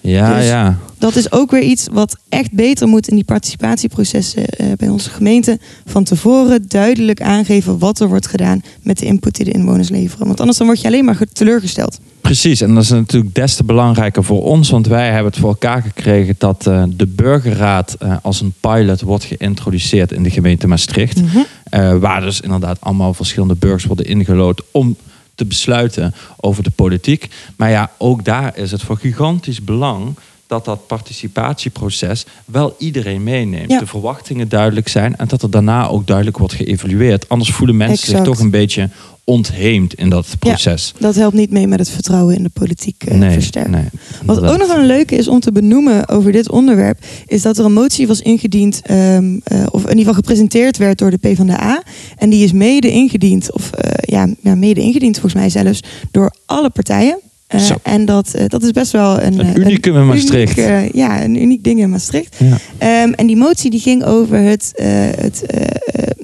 Ja, 0.01 0.36
Dus- 0.38 0.45
ja. 0.47 0.77
Dat 0.97 1.15
is 1.15 1.31
ook 1.31 1.51
weer 1.51 1.62
iets 1.62 1.88
wat 1.91 2.17
echt 2.29 2.51
beter 2.51 2.88
moet 2.88 3.07
in 3.07 3.15
die 3.15 3.23
participatieprocessen 3.23 4.45
eh, 4.45 4.67
bij 4.77 4.88
onze 4.89 5.10
gemeente. 5.10 5.60
Van 5.86 6.03
tevoren 6.03 6.63
duidelijk 6.67 7.21
aangeven 7.21 7.77
wat 7.79 7.99
er 7.99 8.07
wordt 8.07 8.27
gedaan 8.27 8.62
met 8.81 8.97
de 8.99 9.05
input 9.05 9.36
die 9.36 9.45
de 9.45 9.51
inwoners 9.51 9.89
leveren. 9.89 10.25
Want 10.27 10.39
anders 10.39 10.57
dan 10.57 10.67
word 10.67 10.81
je 10.81 10.88
alleen 10.88 11.05
maar 11.05 11.15
ge- 11.15 11.27
teleurgesteld. 11.33 11.99
Precies, 12.21 12.62
en 12.62 12.73
dat 12.73 12.83
is 12.83 12.89
natuurlijk 12.89 13.36
des 13.36 13.55
te 13.55 13.63
belangrijker 13.63 14.23
voor 14.23 14.43
ons, 14.43 14.69
want 14.69 14.88
wij 14.88 15.05
hebben 15.12 15.25
het 15.31 15.39
voor 15.39 15.49
elkaar 15.49 15.81
gekregen 15.81 16.36
dat 16.38 16.67
eh, 16.67 16.83
de 16.89 17.07
burgerraad 17.07 17.95
eh, 17.99 18.15
als 18.21 18.41
een 18.41 18.53
pilot 18.60 19.01
wordt 19.01 19.23
geïntroduceerd 19.23 20.12
in 20.12 20.23
de 20.23 20.29
gemeente 20.29 20.67
Maastricht. 20.67 21.19
Eh, 21.63 21.97
waar 21.97 22.21
dus 22.21 22.41
inderdaad 22.41 22.77
allemaal 22.81 23.13
verschillende 23.13 23.55
burgers 23.55 23.86
worden 23.86 24.05
ingelood 24.05 24.62
om 24.71 24.95
te 25.38 25.45
besluiten 25.45 26.13
over 26.36 26.63
de 26.63 26.69
politiek. 26.69 27.30
Maar 27.58 27.69
ja, 27.69 27.91
ook 27.97 28.26
daar 28.26 28.58
is 28.58 28.71
het 28.71 28.82
van 28.82 28.97
gigantisch 28.97 29.63
belang 29.63 30.15
dat 30.47 30.65
dat 30.65 30.88
participatieproces 30.88 32.25
wel 32.45 32.75
iedereen 32.77 33.23
meeneemt. 33.23 33.71
Ja. 33.71 33.79
De 33.79 33.88
verwachtingen 33.88 34.49
duidelijk 34.49 34.88
zijn 34.88 35.15
en 35.15 35.27
dat 35.27 35.41
er 35.41 35.49
daarna 35.49 35.88
ook 35.88 36.07
duidelijk 36.07 36.38
wordt 36.38 36.53
geëvalueerd. 36.53 37.29
Anders 37.29 37.51
voelen 37.51 37.77
mensen 37.77 37.97
Exact. 37.97 38.17
zich 38.17 38.33
toch 38.33 38.43
een 38.43 38.51
beetje 38.51 38.89
ontheemd 39.23 39.93
in 39.93 40.10
dat 40.10 40.36
proces. 40.39 40.93
Dat 40.99 41.15
helpt 41.15 41.36
niet 41.36 41.51
mee 41.51 41.67
met 41.67 41.79
het 41.79 41.89
vertrouwen 41.89 42.36
in 42.36 42.43
de 42.43 42.49
politiek 42.49 43.03
eh, 43.03 43.17
nee, 43.17 43.31
versterken. 43.31 43.71
nee, 43.71 43.83
Wat 44.25 44.41
ook 44.41 44.57
nog 44.57 44.69
een 44.69 44.86
leuke 44.86 45.15
is 45.15 45.27
om 45.27 45.39
te 45.39 45.51
benoemen 45.51 46.10
over 46.10 46.31
dit 46.31 46.49
onderwerp, 46.49 46.99
is 47.25 47.41
dat 47.41 47.57
er 47.57 47.65
een 47.65 47.73
motie 47.73 48.07
was 48.07 48.21
ingediend, 48.21 48.81
ehm, 48.83 49.39
eh, 49.43 49.63
of 49.71 49.81
in 49.81 49.89
ieder 49.89 49.97
geval 49.97 50.13
gepresenteerd 50.13 50.77
werd 50.77 50.97
door 50.97 51.12
de 51.12 51.17
PvdA. 51.17 51.83
En 52.15 52.29
die 52.29 52.43
is 52.43 52.51
mede 52.51 52.91
ingediend, 52.91 53.53
of 53.53 53.71
eh, 53.71 53.91
ja, 54.01 54.27
ja, 54.41 54.55
mede 54.55 54.81
ingediend 54.81 55.19
volgens 55.19 55.41
mij 55.41 55.49
zelfs, 55.49 55.83
door 56.12 56.33
alle 56.45 56.69
partijen. 56.69 57.19
Eh, 57.47 57.69
en 57.83 58.05
dat, 58.05 58.33
eh, 58.33 58.45
dat 58.47 58.63
is 58.63 58.71
best 58.71 58.91
wel 58.91 59.21
een, 59.21 59.39
Een 59.39 59.39
eh, 59.55 59.79
in 59.83 60.05
Maastricht. 60.05 60.57
uniek, 60.57 60.95
ja, 60.95 61.23
een 61.23 61.41
uniek 61.41 61.63
ding 61.63 61.79
in 61.79 61.89
Maastricht. 61.89 62.36
Ja. 62.38 62.57
Ehm, 62.77 63.12
en 63.13 63.27
die 63.27 63.36
motie 63.36 63.69
die 63.69 63.79
ging 63.79 64.03
over 64.03 64.38
het, 64.38 64.71
het 65.19 65.43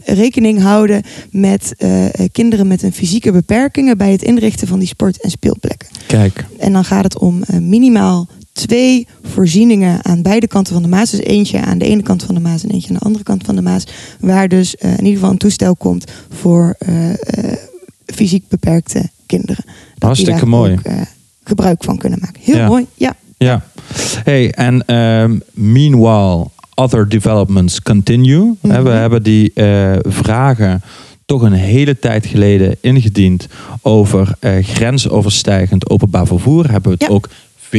rekening 0.05 0.61
houden 0.61 1.01
met 1.31 1.75
kinderen 2.31 2.67
met 2.67 2.83
een 2.83 2.93
fysieke 2.93 3.31
beperkingen 3.31 3.97
bij 3.97 4.11
het 4.11 4.21
inrichten 4.21 4.67
van 4.67 4.79
die 4.79 4.87
sport- 4.87 5.21
en 5.21 5.29
speelplekken. 5.29 5.87
Kijk, 6.07 6.45
En 6.59 6.73
dan 6.73 6.85
gaat 6.85 7.03
het 7.03 7.19
om 7.19 7.43
minimaal 7.61 8.27
twee 8.53 9.07
voorzieningen 9.23 10.05
aan 10.05 10.21
beide 10.21 10.47
kanten 10.47 10.73
van 10.73 10.81
de 10.83 10.89
Maas. 10.89 11.09
Dus 11.11 11.19
eentje 11.19 11.61
aan 11.61 11.77
de 11.77 11.85
ene 11.85 12.01
kant 12.01 12.23
van 12.23 12.35
de 12.35 12.41
Maas 12.41 12.63
en 12.63 12.69
eentje 12.69 12.89
aan 12.89 12.95
de 12.99 13.05
andere 13.05 13.23
kant 13.23 13.43
van 13.45 13.55
de 13.55 13.61
Maas. 13.61 13.87
Waar 14.19 14.47
dus 14.47 14.75
in 14.75 14.89
ieder 14.89 15.13
geval 15.13 15.29
een 15.29 15.37
toestel 15.37 15.75
komt 15.75 16.11
voor 16.29 16.77
fysiek 18.05 18.47
beperkte 18.47 19.09
kinderen. 19.25 19.63
Dat 19.65 19.75
die 19.95 20.05
Hartstikke 20.07 20.39
daar 20.39 20.49
mooi. 20.49 20.71
ook, 20.73 20.79
eh, 20.79 21.01
gebruik 21.43 21.83
van 21.83 21.97
kunnen 21.97 22.19
maken. 22.21 22.41
Heel 22.43 22.55
Ja. 22.55 22.67
mooi, 22.67 22.85
ja. 22.95 23.15
ja. 23.37 23.63
Hey, 24.23 24.51
en 24.51 24.85
ehm, 24.85 25.37
meanwhile, 25.51 26.47
other 26.75 27.09
developments 27.09 27.81
continue. 27.81 28.55
We 28.61 28.67
Mhm. 28.67 28.85
hebben 28.87 29.23
die 29.23 29.51
eh, 29.53 29.93
vragen 30.01 30.81
toch 31.25 31.41
een 31.41 31.51
hele 31.53 31.99
tijd 31.99 32.25
geleden 32.25 32.75
ingediend 32.81 33.47
over 33.81 34.35
eh, 34.39 34.63
grensoverstijgend 34.65 35.89
openbaar 35.89 36.27
vervoer. 36.27 36.63
Hebben 36.71 36.91
we 36.91 36.97
het 36.99 37.07
Ja. 37.07 37.13
ook 37.15 37.29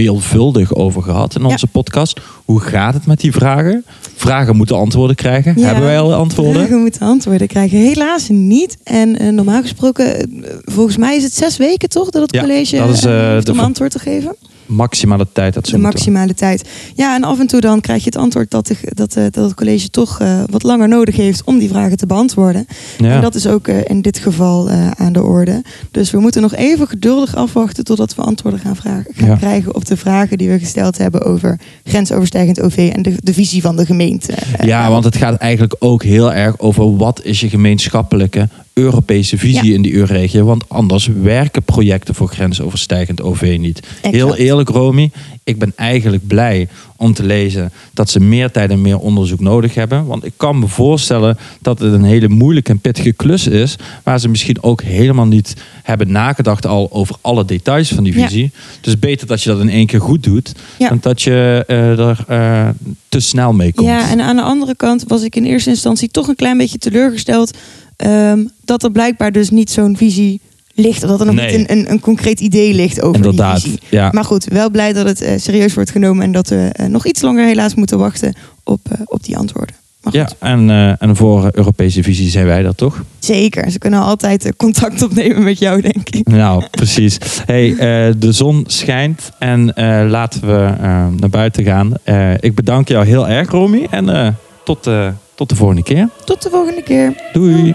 veelvuldig 0.01 0.75
over 0.75 1.03
gehad 1.03 1.35
in 1.35 1.43
Ja. 1.43 1.49
onze 1.49 1.67
podcast. 1.67 2.21
Hoe 2.45 2.61
gaat 2.61 2.95
het 2.95 3.07
met 3.07 3.21
die 3.21 3.33
vragen? 3.33 3.85
Vragen 4.15 4.57
moeten 4.57 4.77
antwoorden 4.77 5.17
krijgen. 5.17 5.55
Ja. 5.57 5.67
Hebben 5.67 5.85
wij 5.85 5.99
al 5.99 6.15
antwoorden? 6.15 6.55
Vragen 6.55 6.81
moeten 6.81 7.01
antwoorden 7.01 7.47
krijgen. 7.47 7.79
Helaas 7.79 8.29
niet. 8.29 8.77
En 8.85 9.19
eh, 9.19 9.29
normaal 9.29 9.61
gesproken, 9.61 10.21
eh, 10.21 10.27
volgens 10.65 10.97
mij 10.97 11.17
is 11.17 11.23
het 11.23 11.35
zes 11.35 11.57
weken 11.57 11.89
toch 11.89 12.11
dat 12.11 12.23
het 12.23 12.35
Ja, 12.35 12.41
college 12.41 12.77
dat 12.77 12.89
is, 12.89 13.05
eh, 13.05 13.53
om 13.53 13.61
antwoord 13.61 13.91
te 13.91 13.99
geven. 13.99 14.37
Maximale 14.67 15.27
tijd 15.33 15.55
dat 15.55 15.67
ze 15.67 15.73
De 15.75 15.83
maximale 15.83 16.35
tijd. 16.35 16.69
Ja, 16.95 17.15
en 17.15 17.25
af 17.25 17.41
en 17.41 17.47
toe 17.47 17.61
dan 17.61 17.81
krijg 17.81 17.99
je 17.99 18.05
het 18.05 18.17
antwoord 18.17 18.51
dat, 18.51 18.67
de, 18.67 18.77
dat, 18.83 19.17
eh, 19.17 19.25
dat 19.31 19.45
het 19.45 19.55
college 19.55 19.91
toch 19.91 20.21
eh, 20.21 20.41
wat 20.51 20.63
langer 20.63 20.89
nodig 20.89 21.17
heeft 21.17 21.45
om 21.45 21.59
die 21.59 21.69
vragen 21.69 21.97
te 21.97 22.07
beantwoorden. 22.07 22.67
Ja. 22.99 23.15
En 23.15 23.21
dat 23.21 23.35
is 23.35 23.47
ook 23.47 23.69
eh, 23.69 23.77
in 23.85 24.03
dit 24.03 24.19
geval 24.19 24.71
aan 24.97 25.13
de 25.13 25.23
orde. 25.23 25.63
Dus 25.91 26.11
we 26.11 26.19
moeten 26.19 26.43
nog 26.43 26.55
even 26.55 26.89
geduldig 26.89 27.37
afwachten 27.37 27.85
totdat 27.85 28.15
we 28.15 28.23
antwoorden 28.23 28.61
gaan, 28.61 28.77
vragen, 28.77 29.07
gaan 29.15 29.29
Ja. 29.29 29.37
krijgen 29.37 29.75
op 29.75 29.85
de 29.85 29.97
vragen 29.97 30.39
die 30.39 30.49
we 30.49 30.59
gesteld 30.59 30.99
hebben 30.99 31.23
over 31.23 31.61
grensoverstijgend 31.85 32.61
OV 32.61 32.91
en 32.95 33.03
de, 33.03 33.15
de 33.23 33.35
visie 33.35 33.63
van 33.63 33.77
de 33.77 33.87
gemeente. 33.87 34.33
Ja, 34.63 34.91
want 34.91 35.05
het 35.05 35.17
gaat 35.17 35.37
eigenlijk 35.37 35.77
ook 35.79 36.03
heel 36.03 36.33
erg 36.33 36.59
over 36.59 36.97
wat 36.97 37.21
is 37.25 37.41
je 37.41 37.49
gemeenschappelijke 37.49 38.49
Europese 38.75 39.39
visie 39.39 39.65
Ja. 39.69 39.75
in 39.75 39.83
die 39.83 39.95
EU-regio. 39.95 40.45
Want 40.45 40.69
anders 40.69 41.07
werken 41.23 41.63
projecten 41.63 42.15
voor 42.15 42.29
grensoverstijgend 42.29 43.23
OV 43.23 43.57
niet. 43.61 43.81
Heel 44.03 44.37
eerlijk, 44.37 44.69
Romy, 44.69 45.11
ik 45.45 45.59
ben 45.59 45.73
eigenlijk 45.77 46.27
blij 46.27 46.69
om 46.97 47.15
te 47.15 47.25
lezen 47.25 47.73
dat 47.93 48.11
ze 48.11 48.21
meer 48.21 48.51
tijd 48.51 48.71
en 48.71 48.81
meer 48.83 48.99
onderzoek 48.99 49.41
nodig 49.41 49.75
hebben. 49.75 50.07
Want 50.07 50.25
ik 50.25 50.33
kan 50.37 50.59
me 50.59 50.69
voorstellen 50.69 51.39
dat 51.61 51.79
het 51.79 51.93
een 51.93 52.05
hele 52.05 52.29
moeilijke 52.29 52.71
en 52.71 52.79
pittige 52.79 53.13
klus 53.13 53.47
is. 53.47 53.77
Waar 54.03 54.21
ze 54.21 54.29
misschien 54.29 54.63
ook 54.63 54.83
helemaal 54.83 55.27
niet 55.27 55.55
hebben 55.83 56.13
nagedacht 56.13 56.67
al 56.67 56.89
over 56.93 57.17
alle 57.21 57.45
details 57.45 57.89
van 57.89 58.05
die 58.05 58.19
Ja. 58.19 58.27
visie. 58.29 58.51
Dus 58.81 58.99
beter 58.99 59.27
dat 59.27 59.43
je 59.43 59.51
dat 59.51 59.61
in 59.61 59.69
één 59.69 59.87
keer 59.87 60.01
goed 60.01 60.23
doet. 60.23 60.53
Ja. 60.79 60.89
Dan 60.89 60.99
dat 61.01 61.23
je 61.23 61.65
eh, 61.67 61.99
er 61.99 62.25
eh, 62.29 62.69
te 63.09 63.21
snel 63.21 63.53
mee 63.53 63.73
komt. 63.73 63.89
Ja, 63.89 64.11
en 64.11 64.21
aan 64.21 64.37
de 64.37 64.43
andere 64.43 64.77
kant 64.77 65.05
was 65.07 65.23
ik 65.23 65.37
in 65.37 65.45
eerste 65.45 65.71
instantie 65.71 66.09
toch 66.09 66.29
een 66.29 66.37
klein 66.37 66.59
beetje 66.59 66.79
teleurgesteld 66.79 67.57
ehm, 67.97 68.45
dat 68.65 68.83
er 68.83 68.91
blijkbaar 68.91 69.33
dus 69.33 69.51
niet 69.51 69.71
zo'n 69.71 69.97
visie 69.97 70.41
ligt. 70.75 71.03
Of 71.03 71.09
dat 71.11 71.21
er 71.21 71.27
nog 71.27 71.35
Nee. 71.35 71.59
niet 71.59 71.71
een, 71.71 71.79
een, 71.79 71.91
een 71.91 72.01
concreet 72.01 72.41
idee 72.41 72.75
ligt 72.75 73.01
over 73.03 73.17
Inderdaad, 73.17 73.55
die 73.55 73.63
visie. 73.65 73.81
ja. 73.91 74.09
Maar 74.13 74.25
goed, 74.25 74.45
wel 74.45 74.71
blij 74.71 74.93
dat 74.93 75.07
het 75.07 75.21
eh, 75.23 75.39
serieus 75.39 75.75
wordt 75.75 75.91
genomen 75.91 76.25
en 76.25 76.33
dat 76.33 76.49
we 76.49 76.71
eh, 76.73 76.87
nog 76.87 77.07
iets 77.07 77.21
langer 77.21 77.47
helaas 77.47 77.75
moeten 77.75 77.99
wachten 77.99 78.35
op, 78.65 78.81
eh, 78.91 79.01
op 79.05 79.25
die 79.25 79.37
antwoorden. 79.37 79.75
Ja, 80.11 80.29
en, 80.39 80.71
en 80.99 81.17
voor 81.17 81.49
Europese 81.53 82.03
visie 82.03 82.31
zijn 82.31 82.47
wij 82.47 82.63
dat 82.63 82.77
toch? 82.77 83.05
zeker. 83.19 83.71
Ze 83.71 83.79
kunnen 83.79 84.01
altijd 84.01 84.53
contact 84.57 85.03
opnemen 85.03 85.43
met 85.43 85.59
jou, 85.59 85.81
denk 85.81 86.09
ik. 86.09 86.29
Nou, 86.29 86.65
precies. 86.71 87.19
Hey, 87.47 87.75
de 88.19 88.33
zon 88.33 88.65
schijnt 88.67 89.31
en 89.39 89.73
laten 90.11 90.41
we 90.41 90.73
naar 91.17 91.31
buiten 91.31 91.65
gaan. 91.65 91.93
Ik 92.41 92.55
bedank 92.55 92.89
jou 92.89 93.07
heel 93.07 93.29
erg, 93.29 93.51
Romy. 93.51 93.87
En 93.91 94.37
tot, 94.65 94.89
tot 95.35 95.49
de 95.49 95.55
volgende 95.55 95.83
keer. 95.83 96.09
Tot 96.25 96.43
de 96.43 96.51
volgende 96.51 96.83
keer. 96.83 97.31
Doei. 97.33 97.75